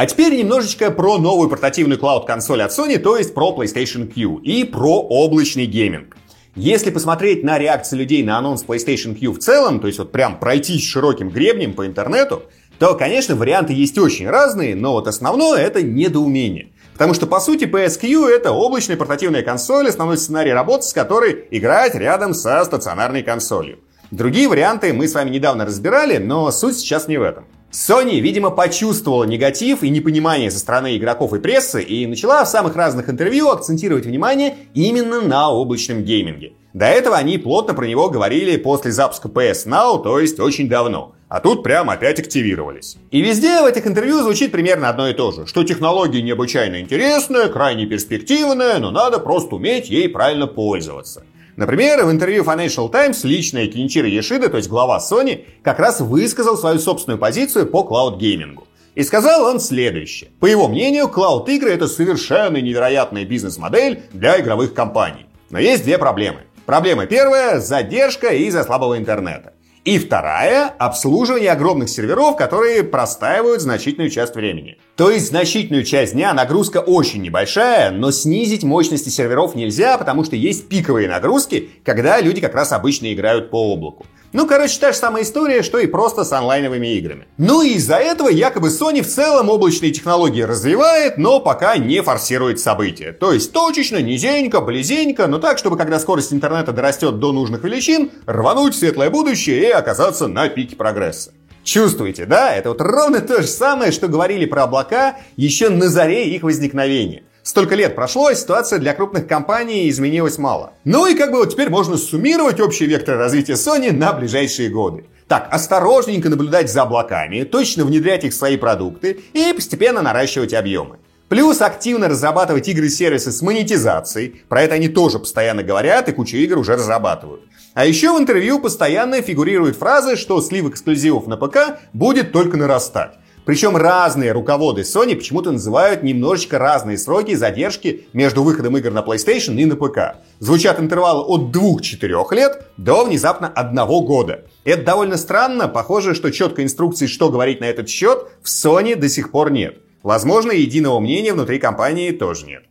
А 0.00 0.06
теперь 0.06 0.34
немножечко 0.34 0.90
про 0.90 1.18
новую 1.18 1.50
портативную 1.50 1.98
клауд-консоль 1.98 2.62
от 2.62 2.70
Sony, 2.70 2.96
то 2.96 3.18
есть 3.18 3.34
про 3.34 3.54
PlayStation 3.54 4.10
Q 4.10 4.40
и 4.42 4.64
про 4.64 4.98
облачный 4.98 5.66
гейминг. 5.66 6.16
Если 6.54 6.88
посмотреть 6.88 7.44
на 7.44 7.58
реакции 7.58 7.98
людей 7.98 8.22
на 8.22 8.38
анонс 8.38 8.64
PlayStation 8.66 9.14
Q 9.14 9.32
в 9.32 9.38
целом, 9.40 9.78
то 9.78 9.88
есть 9.88 9.98
вот 9.98 10.10
прям 10.10 10.38
пройтись 10.40 10.88
широким 10.88 11.28
гребнем 11.28 11.74
по 11.74 11.86
интернету, 11.86 12.44
то, 12.78 12.94
конечно, 12.94 13.36
варианты 13.36 13.74
есть 13.74 13.98
очень 13.98 14.26
разные, 14.26 14.74
но 14.74 14.92
вот 14.92 15.06
основное 15.06 15.60
это 15.60 15.82
недоумение. 15.82 16.70
Потому 16.94 17.12
что, 17.12 17.26
по 17.26 17.38
сути, 17.38 17.64
PSQ 17.64 18.26
это 18.26 18.52
облачная 18.52 18.96
портативная 18.96 19.42
консоль, 19.42 19.90
основной 19.90 20.16
сценарий 20.16 20.52
работы 20.52 20.84
с 20.84 20.94
которой 20.94 21.44
играть 21.50 21.94
рядом 21.94 22.32
со 22.32 22.64
стационарной 22.64 23.22
консолью. 23.22 23.80
Другие 24.10 24.48
варианты 24.48 24.94
мы 24.94 25.06
с 25.06 25.12
вами 25.12 25.28
недавно 25.28 25.66
разбирали, 25.66 26.16
но 26.16 26.50
суть 26.52 26.78
сейчас 26.78 27.06
не 27.06 27.18
в 27.18 27.22
этом. 27.22 27.44
Sony, 27.72 28.18
видимо, 28.18 28.50
почувствовала 28.50 29.22
негатив 29.22 29.84
и 29.84 29.90
непонимание 29.90 30.50
со 30.50 30.58
стороны 30.58 30.96
игроков 30.96 31.32
и 31.34 31.38
прессы 31.38 31.80
и 31.82 32.04
начала 32.06 32.44
в 32.44 32.48
самых 32.48 32.74
разных 32.74 33.08
интервью 33.08 33.48
акцентировать 33.48 34.06
внимание 34.06 34.56
именно 34.74 35.20
на 35.20 35.50
облачном 35.50 36.02
гейминге. 36.02 36.54
До 36.72 36.86
этого 36.86 37.16
они 37.16 37.38
плотно 37.38 37.74
про 37.74 37.86
него 37.86 38.10
говорили 38.10 38.56
после 38.56 38.90
запуска 38.90 39.28
PS 39.28 39.66
Now, 39.66 40.02
то 40.02 40.18
есть 40.18 40.40
очень 40.40 40.68
давно. 40.68 41.14
А 41.28 41.38
тут 41.38 41.62
прям 41.62 41.90
опять 41.90 42.18
активировались. 42.18 42.96
И 43.12 43.20
везде 43.20 43.60
в 43.60 43.66
этих 43.66 43.86
интервью 43.86 44.20
звучит 44.20 44.50
примерно 44.50 44.88
одно 44.88 45.08
и 45.08 45.14
то 45.14 45.30
же, 45.30 45.46
что 45.46 45.62
технология 45.62 46.22
необычайно 46.22 46.80
интересная, 46.80 47.48
крайне 47.48 47.86
перспективная, 47.86 48.80
но 48.80 48.90
надо 48.90 49.20
просто 49.20 49.54
уметь 49.54 49.88
ей 49.88 50.08
правильно 50.08 50.48
пользоваться. 50.48 51.22
Например, 51.60 52.06
в 52.06 52.10
интервью 52.10 52.42
Financial 52.42 52.90
Times 52.90 53.22
личная 53.22 53.66
Киничиро 53.66 54.08
Ешида, 54.08 54.48
то 54.48 54.56
есть 54.56 54.70
глава 54.70 54.98
Sony, 54.98 55.44
как 55.62 55.78
раз 55.78 56.00
высказал 56.00 56.56
свою 56.56 56.78
собственную 56.78 57.18
позицию 57.18 57.66
по 57.66 57.82
клауд-геймингу. 57.82 58.66
И 58.94 59.02
сказал 59.02 59.44
он 59.44 59.60
следующее. 59.60 60.30
По 60.40 60.46
его 60.46 60.68
мнению, 60.68 61.08
клауд-игры 61.08 61.70
это 61.70 61.86
совершенно 61.86 62.56
невероятная 62.56 63.26
бизнес-модель 63.26 64.04
для 64.14 64.40
игровых 64.40 64.72
компаний. 64.72 65.26
Но 65.50 65.58
есть 65.58 65.84
две 65.84 65.98
проблемы. 65.98 66.44
Проблема 66.64 67.04
первая– 67.04 67.60
задержка 67.60 68.28
из-за 68.28 68.64
слабого 68.64 68.96
интернета. 68.96 69.52
И 69.82 69.98
вторая– 69.98 70.66
обслуживание 70.78 71.52
огромных 71.52 71.88
серверов, 71.88 72.36
которые 72.36 72.84
простаивают 72.84 73.62
значительную 73.62 74.10
часть 74.10 74.34
времени. 74.34 74.76
То 74.94 75.10
есть 75.10 75.28
значительную 75.28 75.84
часть 75.84 76.12
дня 76.12 76.34
нагрузка 76.34 76.78
очень 76.78 77.22
небольшая, 77.22 77.90
но 77.90 78.10
снизить 78.10 78.62
мощности 78.62 79.08
серверов 79.08 79.54
нельзя, 79.54 79.96
потому 79.96 80.22
что 80.24 80.36
есть 80.36 80.68
пиковые 80.68 81.08
нагрузки, 81.08 81.70
когда 81.82 82.20
люди 82.20 82.42
как 82.42 82.54
раз 82.54 82.72
обычно 82.72 83.10
играют 83.10 83.50
по 83.50 83.72
облаку. 83.72 84.04
Ну, 84.32 84.46
короче, 84.46 84.78
та 84.78 84.92
же 84.92 84.98
самая 84.98 85.24
история, 85.24 85.62
что 85.62 85.78
и 85.78 85.86
просто 85.86 86.24
с 86.24 86.32
онлайновыми 86.32 86.86
играми. 86.96 87.26
Ну 87.36 87.62
и 87.62 87.70
из-за 87.70 87.96
этого 87.96 88.28
якобы 88.28 88.68
Sony 88.68 89.02
в 89.02 89.08
целом 89.08 89.48
облачные 89.48 89.90
технологии 89.90 90.42
развивает, 90.42 91.18
но 91.18 91.40
пока 91.40 91.76
не 91.76 92.00
форсирует 92.00 92.60
события. 92.60 93.12
То 93.12 93.32
есть 93.32 93.52
точечно, 93.52 94.00
низенько, 94.00 94.60
близенько, 94.60 95.26
но 95.26 95.38
так, 95.38 95.58
чтобы 95.58 95.76
когда 95.76 95.98
скорость 95.98 96.32
интернета 96.32 96.72
дорастет 96.72 97.18
до 97.18 97.32
нужных 97.32 97.64
величин, 97.64 98.12
рвануть 98.26 98.74
в 98.74 98.78
светлое 98.78 99.10
будущее 99.10 99.62
и 99.62 99.70
оказаться 99.70 100.28
на 100.28 100.48
пике 100.48 100.76
прогресса. 100.76 101.32
Чувствуете, 101.64 102.24
да? 102.24 102.54
Это 102.54 102.70
вот 102.70 102.80
ровно 102.80 103.20
то 103.20 103.42
же 103.42 103.48
самое, 103.48 103.90
что 103.90 104.06
говорили 104.06 104.46
про 104.46 104.62
облака 104.62 105.16
еще 105.36 105.70
на 105.70 105.88
заре 105.88 106.28
их 106.28 106.42
возникновения. 106.42 107.24
Столько 107.50 107.74
лет 107.74 107.96
прошло, 107.96 108.26
а 108.26 108.34
ситуация 108.36 108.78
для 108.78 108.94
крупных 108.94 109.26
компаний 109.26 109.90
изменилась 109.90 110.38
мало. 110.38 110.72
Ну 110.84 111.08
и 111.08 111.16
как 111.16 111.32
бы 111.32 111.38
вот 111.38 111.50
теперь 111.50 111.68
можно 111.68 111.96
суммировать 111.96 112.60
общий 112.60 112.86
вектор 112.86 113.18
развития 113.18 113.54
Sony 113.54 113.90
на 113.90 114.12
ближайшие 114.12 114.68
годы. 114.68 115.06
Так, 115.26 115.48
осторожненько 115.50 116.28
наблюдать 116.28 116.70
за 116.70 116.82
облаками, 116.82 117.42
точно 117.42 117.84
внедрять 117.84 118.22
их 118.22 118.34
в 118.34 118.36
свои 118.36 118.56
продукты 118.56 119.18
и 119.32 119.52
постепенно 119.52 120.00
наращивать 120.00 120.54
объемы. 120.54 120.98
Плюс 121.28 121.60
активно 121.60 122.06
разрабатывать 122.06 122.68
игры-сервисы 122.68 123.32
с 123.32 123.42
монетизацией. 123.42 124.42
Про 124.48 124.62
это 124.62 124.76
они 124.76 124.88
тоже 124.88 125.18
постоянно 125.18 125.64
говорят, 125.64 126.08
и 126.08 126.12
кучу 126.12 126.36
игр 126.36 126.56
уже 126.56 126.74
разрабатывают. 126.74 127.42
А 127.74 127.84
еще 127.84 128.12
в 128.12 128.18
интервью 128.20 128.60
постоянно 128.60 129.22
фигурируют 129.22 129.76
фразы, 129.76 130.14
что 130.14 130.40
слив 130.40 130.68
эксклюзивов 130.68 131.26
на 131.26 131.36
ПК 131.36 131.80
будет 131.92 132.30
только 132.30 132.56
нарастать. 132.56 133.14
Причем 133.44 133.76
разные 133.76 134.32
руководы 134.32 134.82
Sony 134.82 135.16
почему-то 135.16 135.50
называют 135.50 136.02
немножечко 136.02 136.58
разные 136.58 136.98
сроки 136.98 137.34
задержки 137.34 138.06
между 138.12 138.42
выходом 138.42 138.76
игр 138.76 138.90
на 138.90 139.00
PlayStation 139.00 139.56
и 139.56 139.64
на 139.64 139.76
ПК. 139.76 140.22
Звучат 140.38 140.78
интервалы 140.78 141.22
от 141.22 141.54
2-4 141.54 142.34
лет 142.34 142.66
до 142.76 143.04
внезапно 143.04 143.48
одного 143.48 144.02
года. 144.02 144.44
Это 144.64 144.84
довольно 144.84 145.16
странно, 145.16 145.68
похоже, 145.68 146.14
что 146.14 146.30
четкой 146.30 146.64
инструкции, 146.64 147.06
что 147.06 147.30
говорить 147.30 147.60
на 147.60 147.64
этот 147.64 147.88
счет, 147.88 148.26
в 148.42 148.48
Sony 148.48 148.94
до 148.94 149.08
сих 149.08 149.30
пор 149.30 149.50
нет. 149.50 149.78
Возможно, 150.02 150.52
единого 150.52 151.00
мнения 151.00 151.32
внутри 151.32 151.58
компании 151.58 152.10
тоже 152.10 152.46
нет. 152.46 152.62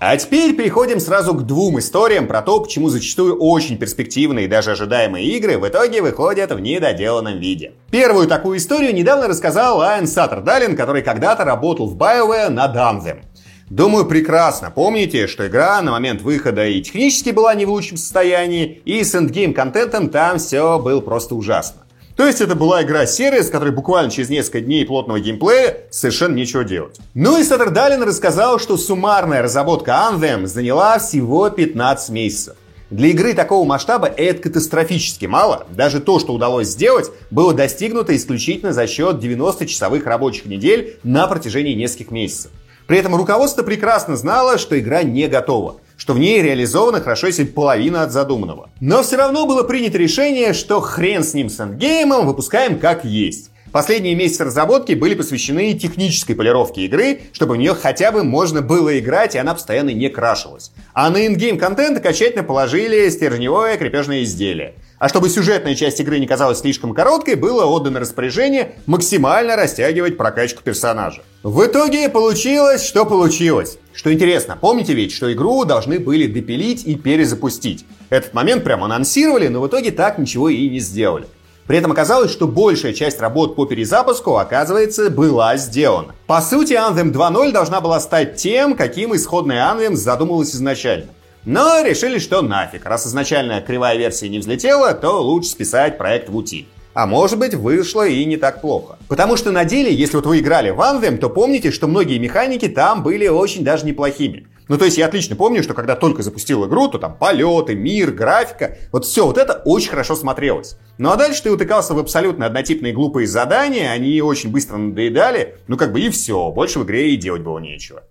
А 0.00 0.16
теперь 0.16 0.54
переходим 0.54 1.00
сразу 1.00 1.34
к 1.34 1.46
двум 1.46 1.78
историям 1.78 2.26
про 2.26 2.42
то, 2.42 2.60
почему 2.60 2.88
зачастую 2.88 3.36
очень 3.36 3.78
перспективные 3.78 4.46
и 4.46 4.48
даже 4.48 4.72
ожидаемые 4.72 5.26
игры 5.26 5.56
в 5.56 5.66
итоге 5.66 6.02
выходят 6.02 6.50
в 6.52 6.60
недоделанном 6.60 7.38
виде. 7.38 7.72
Первую 7.90 8.26
такую 8.26 8.58
историю 8.58 8.94
недавно 8.94 9.28
рассказал 9.28 9.80
Айн 9.80 10.06
Саттердалин, 10.06 10.76
который 10.76 11.02
когда-то 11.02 11.44
работал 11.44 11.86
в 11.86 11.96
BioWare 11.96 12.50
над 12.50 12.76
Anthem. 12.76 13.22
Думаю, 13.70 14.04
прекрасно 14.04 14.70
помните, 14.70 15.26
что 15.26 15.46
игра 15.46 15.80
на 15.80 15.92
момент 15.92 16.20
выхода 16.20 16.66
и 16.66 16.82
технически 16.82 17.30
была 17.30 17.54
не 17.54 17.64
в 17.64 17.70
лучшем 17.70 17.96
состоянии, 17.96 18.82
и 18.84 19.02
с 19.02 19.14
endgame 19.14 19.54
контентом 19.54 20.10
там 20.10 20.38
все 20.38 20.78
было 20.78 21.00
просто 21.00 21.34
ужасно. 21.34 21.83
То 22.16 22.26
есть 22.26 22.40
это 22.40 22.54
была 22.54 22.84
игра-сервис, 22.84 23.50
которой 23.50 23.72
буквально 23.72 24.10
через 24.10 24.28
несколько 24.28 24.60
дней 24.60 24.86
плотного 24.86 25.18
геймплея 25.18 25.78
совершенно 25.90 26.34
нечего 26.34 26.62
делать. 26.62 26.96
Ну 27.14 27.40
и 27.40 27.42
Саттер 27.42 27.70
Даллин 27.70 28.04
рассказал, 28.04 28.60
что 28.60 28.76
суммарная 28.76 29.42
разработка 29.42 29.92
Anthem 29.92 30.46
заняла 30.46 30.98
всего 31.00 31.50
15 31.50 32.10
месяцев. 32.10 32.54
Для 32.90 33.08
игры 33.08 33.34
такого 33.34 33.66
масштаба 33.66 34.06
это 34.06 34.40
катастрофически 34.42 35.26
мало. 35.26 35.66
Даже 35.70 36.00
то, 36.00 36.20
что 36.20 36.34
удалось 36.34 36.68
сделать, 36.68 37.10
было 37.32 37.52
достигнуто 37.52 38.14
исключительно 38.14 38.72
за 38.72 38.86
счет 38.86 39.16
90-часовых 39.16 40.04
рабочих 40.04 40.46
недель 40.46 40.98
на 41.02 41.26
протяжении 41.26 41.74
нескольких 41.74 42.12
месяцев. 42.12 42.52
При 42.86 42.98
этом 42.98 43.16
руководство 43.16 43.64
прекрасно 43.64 44.16
знало, 44.16 44.58
что 44.58 44.78
игра 44.78 45.02
не 45.02 45.26
готова 45.26 45.80
что 45.96 46.12
в 46.14 46.18
ней 46.18 46.42
реализована 46.42 47.00
хорошо 47.00 47.28
если 47.28 47.44
половина 47.44 48.02
от 48.02 48.12
задуманного. 48.12 48.70
Но 48.80 49.02
все 49.02 49.16
равно 49.16 49.46
было 49.46 49.62
принято 49.62 49.98
решение, 49.98 50.52
что 50.52 50.80
хрен 50.80 51.22
с 51.22 51.34
ним 51.34 51.48
с 51.48 51.60
эндгеймом, 51.60 52.26
выпускаем 52.26 52.78
как 52.78 53.04
есть. 53.04 53.50
Последние 53.74 54.14
месяцы 54.14 54.44
разработки 54.44 54.92
были 54.92 55.16
посвящены 55.16 55.74
технической 55.74 56.36
полировке 56.36 56.82
игры, 56.82 57.22
чтобы 57.32 57.54
в 57.54 57.56
нее 57.56 57.74
хотя 57.74 58.12
бы 58.12 58.22
можно 58.22 58.62
было 58.62 58.96
играть, 59.00 59.34
и 59.34 59.38
она 59.38 59.52
постоянно 59.52 59.90
не 59.90 60.08
крашилась. 60.08 60.70
А 60.92 61.10
на 61.10 61.26
ингейм 61.26 61.58
контент 61.58 61.98
окончательно 61.98 62.44
положили 62.44 63.08
стержневое 63.08 63.76
крепежное 63.76 64.22
изделие. 64.22 64.74
А 65.00 65.08
чтобы 65.08 65.28
сюжетная 65.28 65.74
часть 65.74 65.98
игры 65.98 66.20
не 66.20 66.28
казалась 66.28 66.60
слишком 66.60 66.94
короткой, 66.94 67.34
было 67.34 67.64
отдано 67.66 67.98
распоряжение 67.98 68.76
максимально 68.86 69.56
растягивать 69.56 70.16
прокачку 70.16 70.62
персонажа. 70.62 71.24
В 71.42 71.66
итоге 71.66 72.08
получилось, 72.08 72.86
что 72.86 73.04
получилось. 73.04 73.78
Что 73.92 74.12
интересно, 74.12 74.56
помните 74.56 74.94
ведь, 74.94 75.10
что 75.10 75.32
игру 75.32 75.64
должны 75.64 75.98
были 75.98 76.28
допилить 76.28 76.84
и 76.86 76.94
перезапустить. 76.94 77.84
Этот 78.08 78.34
момент 78.34 78.62
прям 78.62 78.84
анонсировали, 78.84 79.48
но 79.48 79.60
в 79.60 79.66
итоге 79.66 79.90
так 79.90 80.18
ничего 80.18 80.48
и 80.48 80.68
не 80.68 80.78
сделали. 80.78 81.26
При 81.66 81.78
этом 81.78 81.92
оказалось, 81.92 82.30
что 82.30 82.46
большая 82.46 82.92
часть 82.92 83.20
работ 83.20 83.56
по 83.56 83.64
перезапуску, 83.64 84.36
оказывается, 84.36 85.08
была 85.08 85.56
сделана. 85.56 86.14
По 86.26 86.42
сути, 86.42 86.74
Anthem 86.74 87.12
2.0 87.12 87.52
должна 87.52 87.80
была 87.80 88.00
стать 88.00 88.36
тем, 88.36 88.76
каким 88.76 89.16
исходная 89.16 89.64
Anthem 89.72 89.94
задумывалась 89.94 90.54
изначально. 90.54 91.06
Но 91.46 91.82
решили, 91.82 92.18
что 92.18 92.42
нафиг, 92.42 92.84
раз 92.84 93.06
изначально 93.06 93.60
кривая 93.60 93.96
версия 93.96 94.28
не 94.28 94.38
взлетела, 94.38 94.92
то 94.92 95.22
лучше 95.22 95.50
списать 95.50 95.96
проект 95.96 96.28
в 96.28 96.36
утиль. 96.36 96.66
А 96.94 97.06
может 97.06 97.38
быть, 97.38 97.54
вышло 97.54 98.06
и 98.06 98.24
не 98.24 98.36
так 98.36 98.60
плохо. 98.60 98.98
Потому 99.08 99.36
что 99.36 99.50
на 99.50 99.64
деле, 99.64 99.92
если 99.92 100.16
вот 100.16 100.26
вы 100.26 100.38
играли 100.38 100.70
в 100.70 100.80
Anthem, 100.80 101.16
то 101.16 101.28
помните, 101.28 101.70
что 101.70 101.88
многие 101.88 102.18
механики 102.18 102.68
там 102.68 103.02
были 103.02 103.26
очень 103.26 103.64
даже 103.64 103.84
неплохими. 103.84 104.46
Ну, 104.66 104.78
то 104.78 104.86
есть 104.86 104.96
я 104.96 105.06
отлично 105.06 105.36
помню, 105.36 105.62
что 105.62 105.74
когда 105.74 105.94
только 105.94 106.22
запустил 106.22 106.66
игру, 106.66 106.88
то 106.88 106.98
там 106.98 107.16
полеты, 107.16 107.74
мир, 107.74 108.12
графика, 108.12 108.78
вот 108.92 109.04
все 109.04 109.26
вот 109.26 109.36
это 109.36 109.60
очень 109.64 109.90
хорошо 109.90 110.16
смотрелось. 110.16 110.76
Ну 110.96 111.10
а 111.10 111.16
дальше 111.16 111.42
ты 111.42 111.50
утыкался 111.50 111.92
в 111.92 111.98
абсолютно 111.98 112.46
однотипные 112.46 112.94
глупые 112.94 113.26
задания, 113.26 113.90
они 113.90 114.22
очень 114.22 114.50
быстро 114.50 114.78
надоедали, 114.78 115.56
ну 115.66 115.76
как 115.76 115.92
бы 115.92 116.00
и 116.00 116.08
все, 116.08 116.50
больше 116.50 116.78
в 116.78 116.84
игре 116.84 117.12
и 117.12 117.16
делать 117.16 117.42
было 117.42 117.58
нечего. 117.58 118.04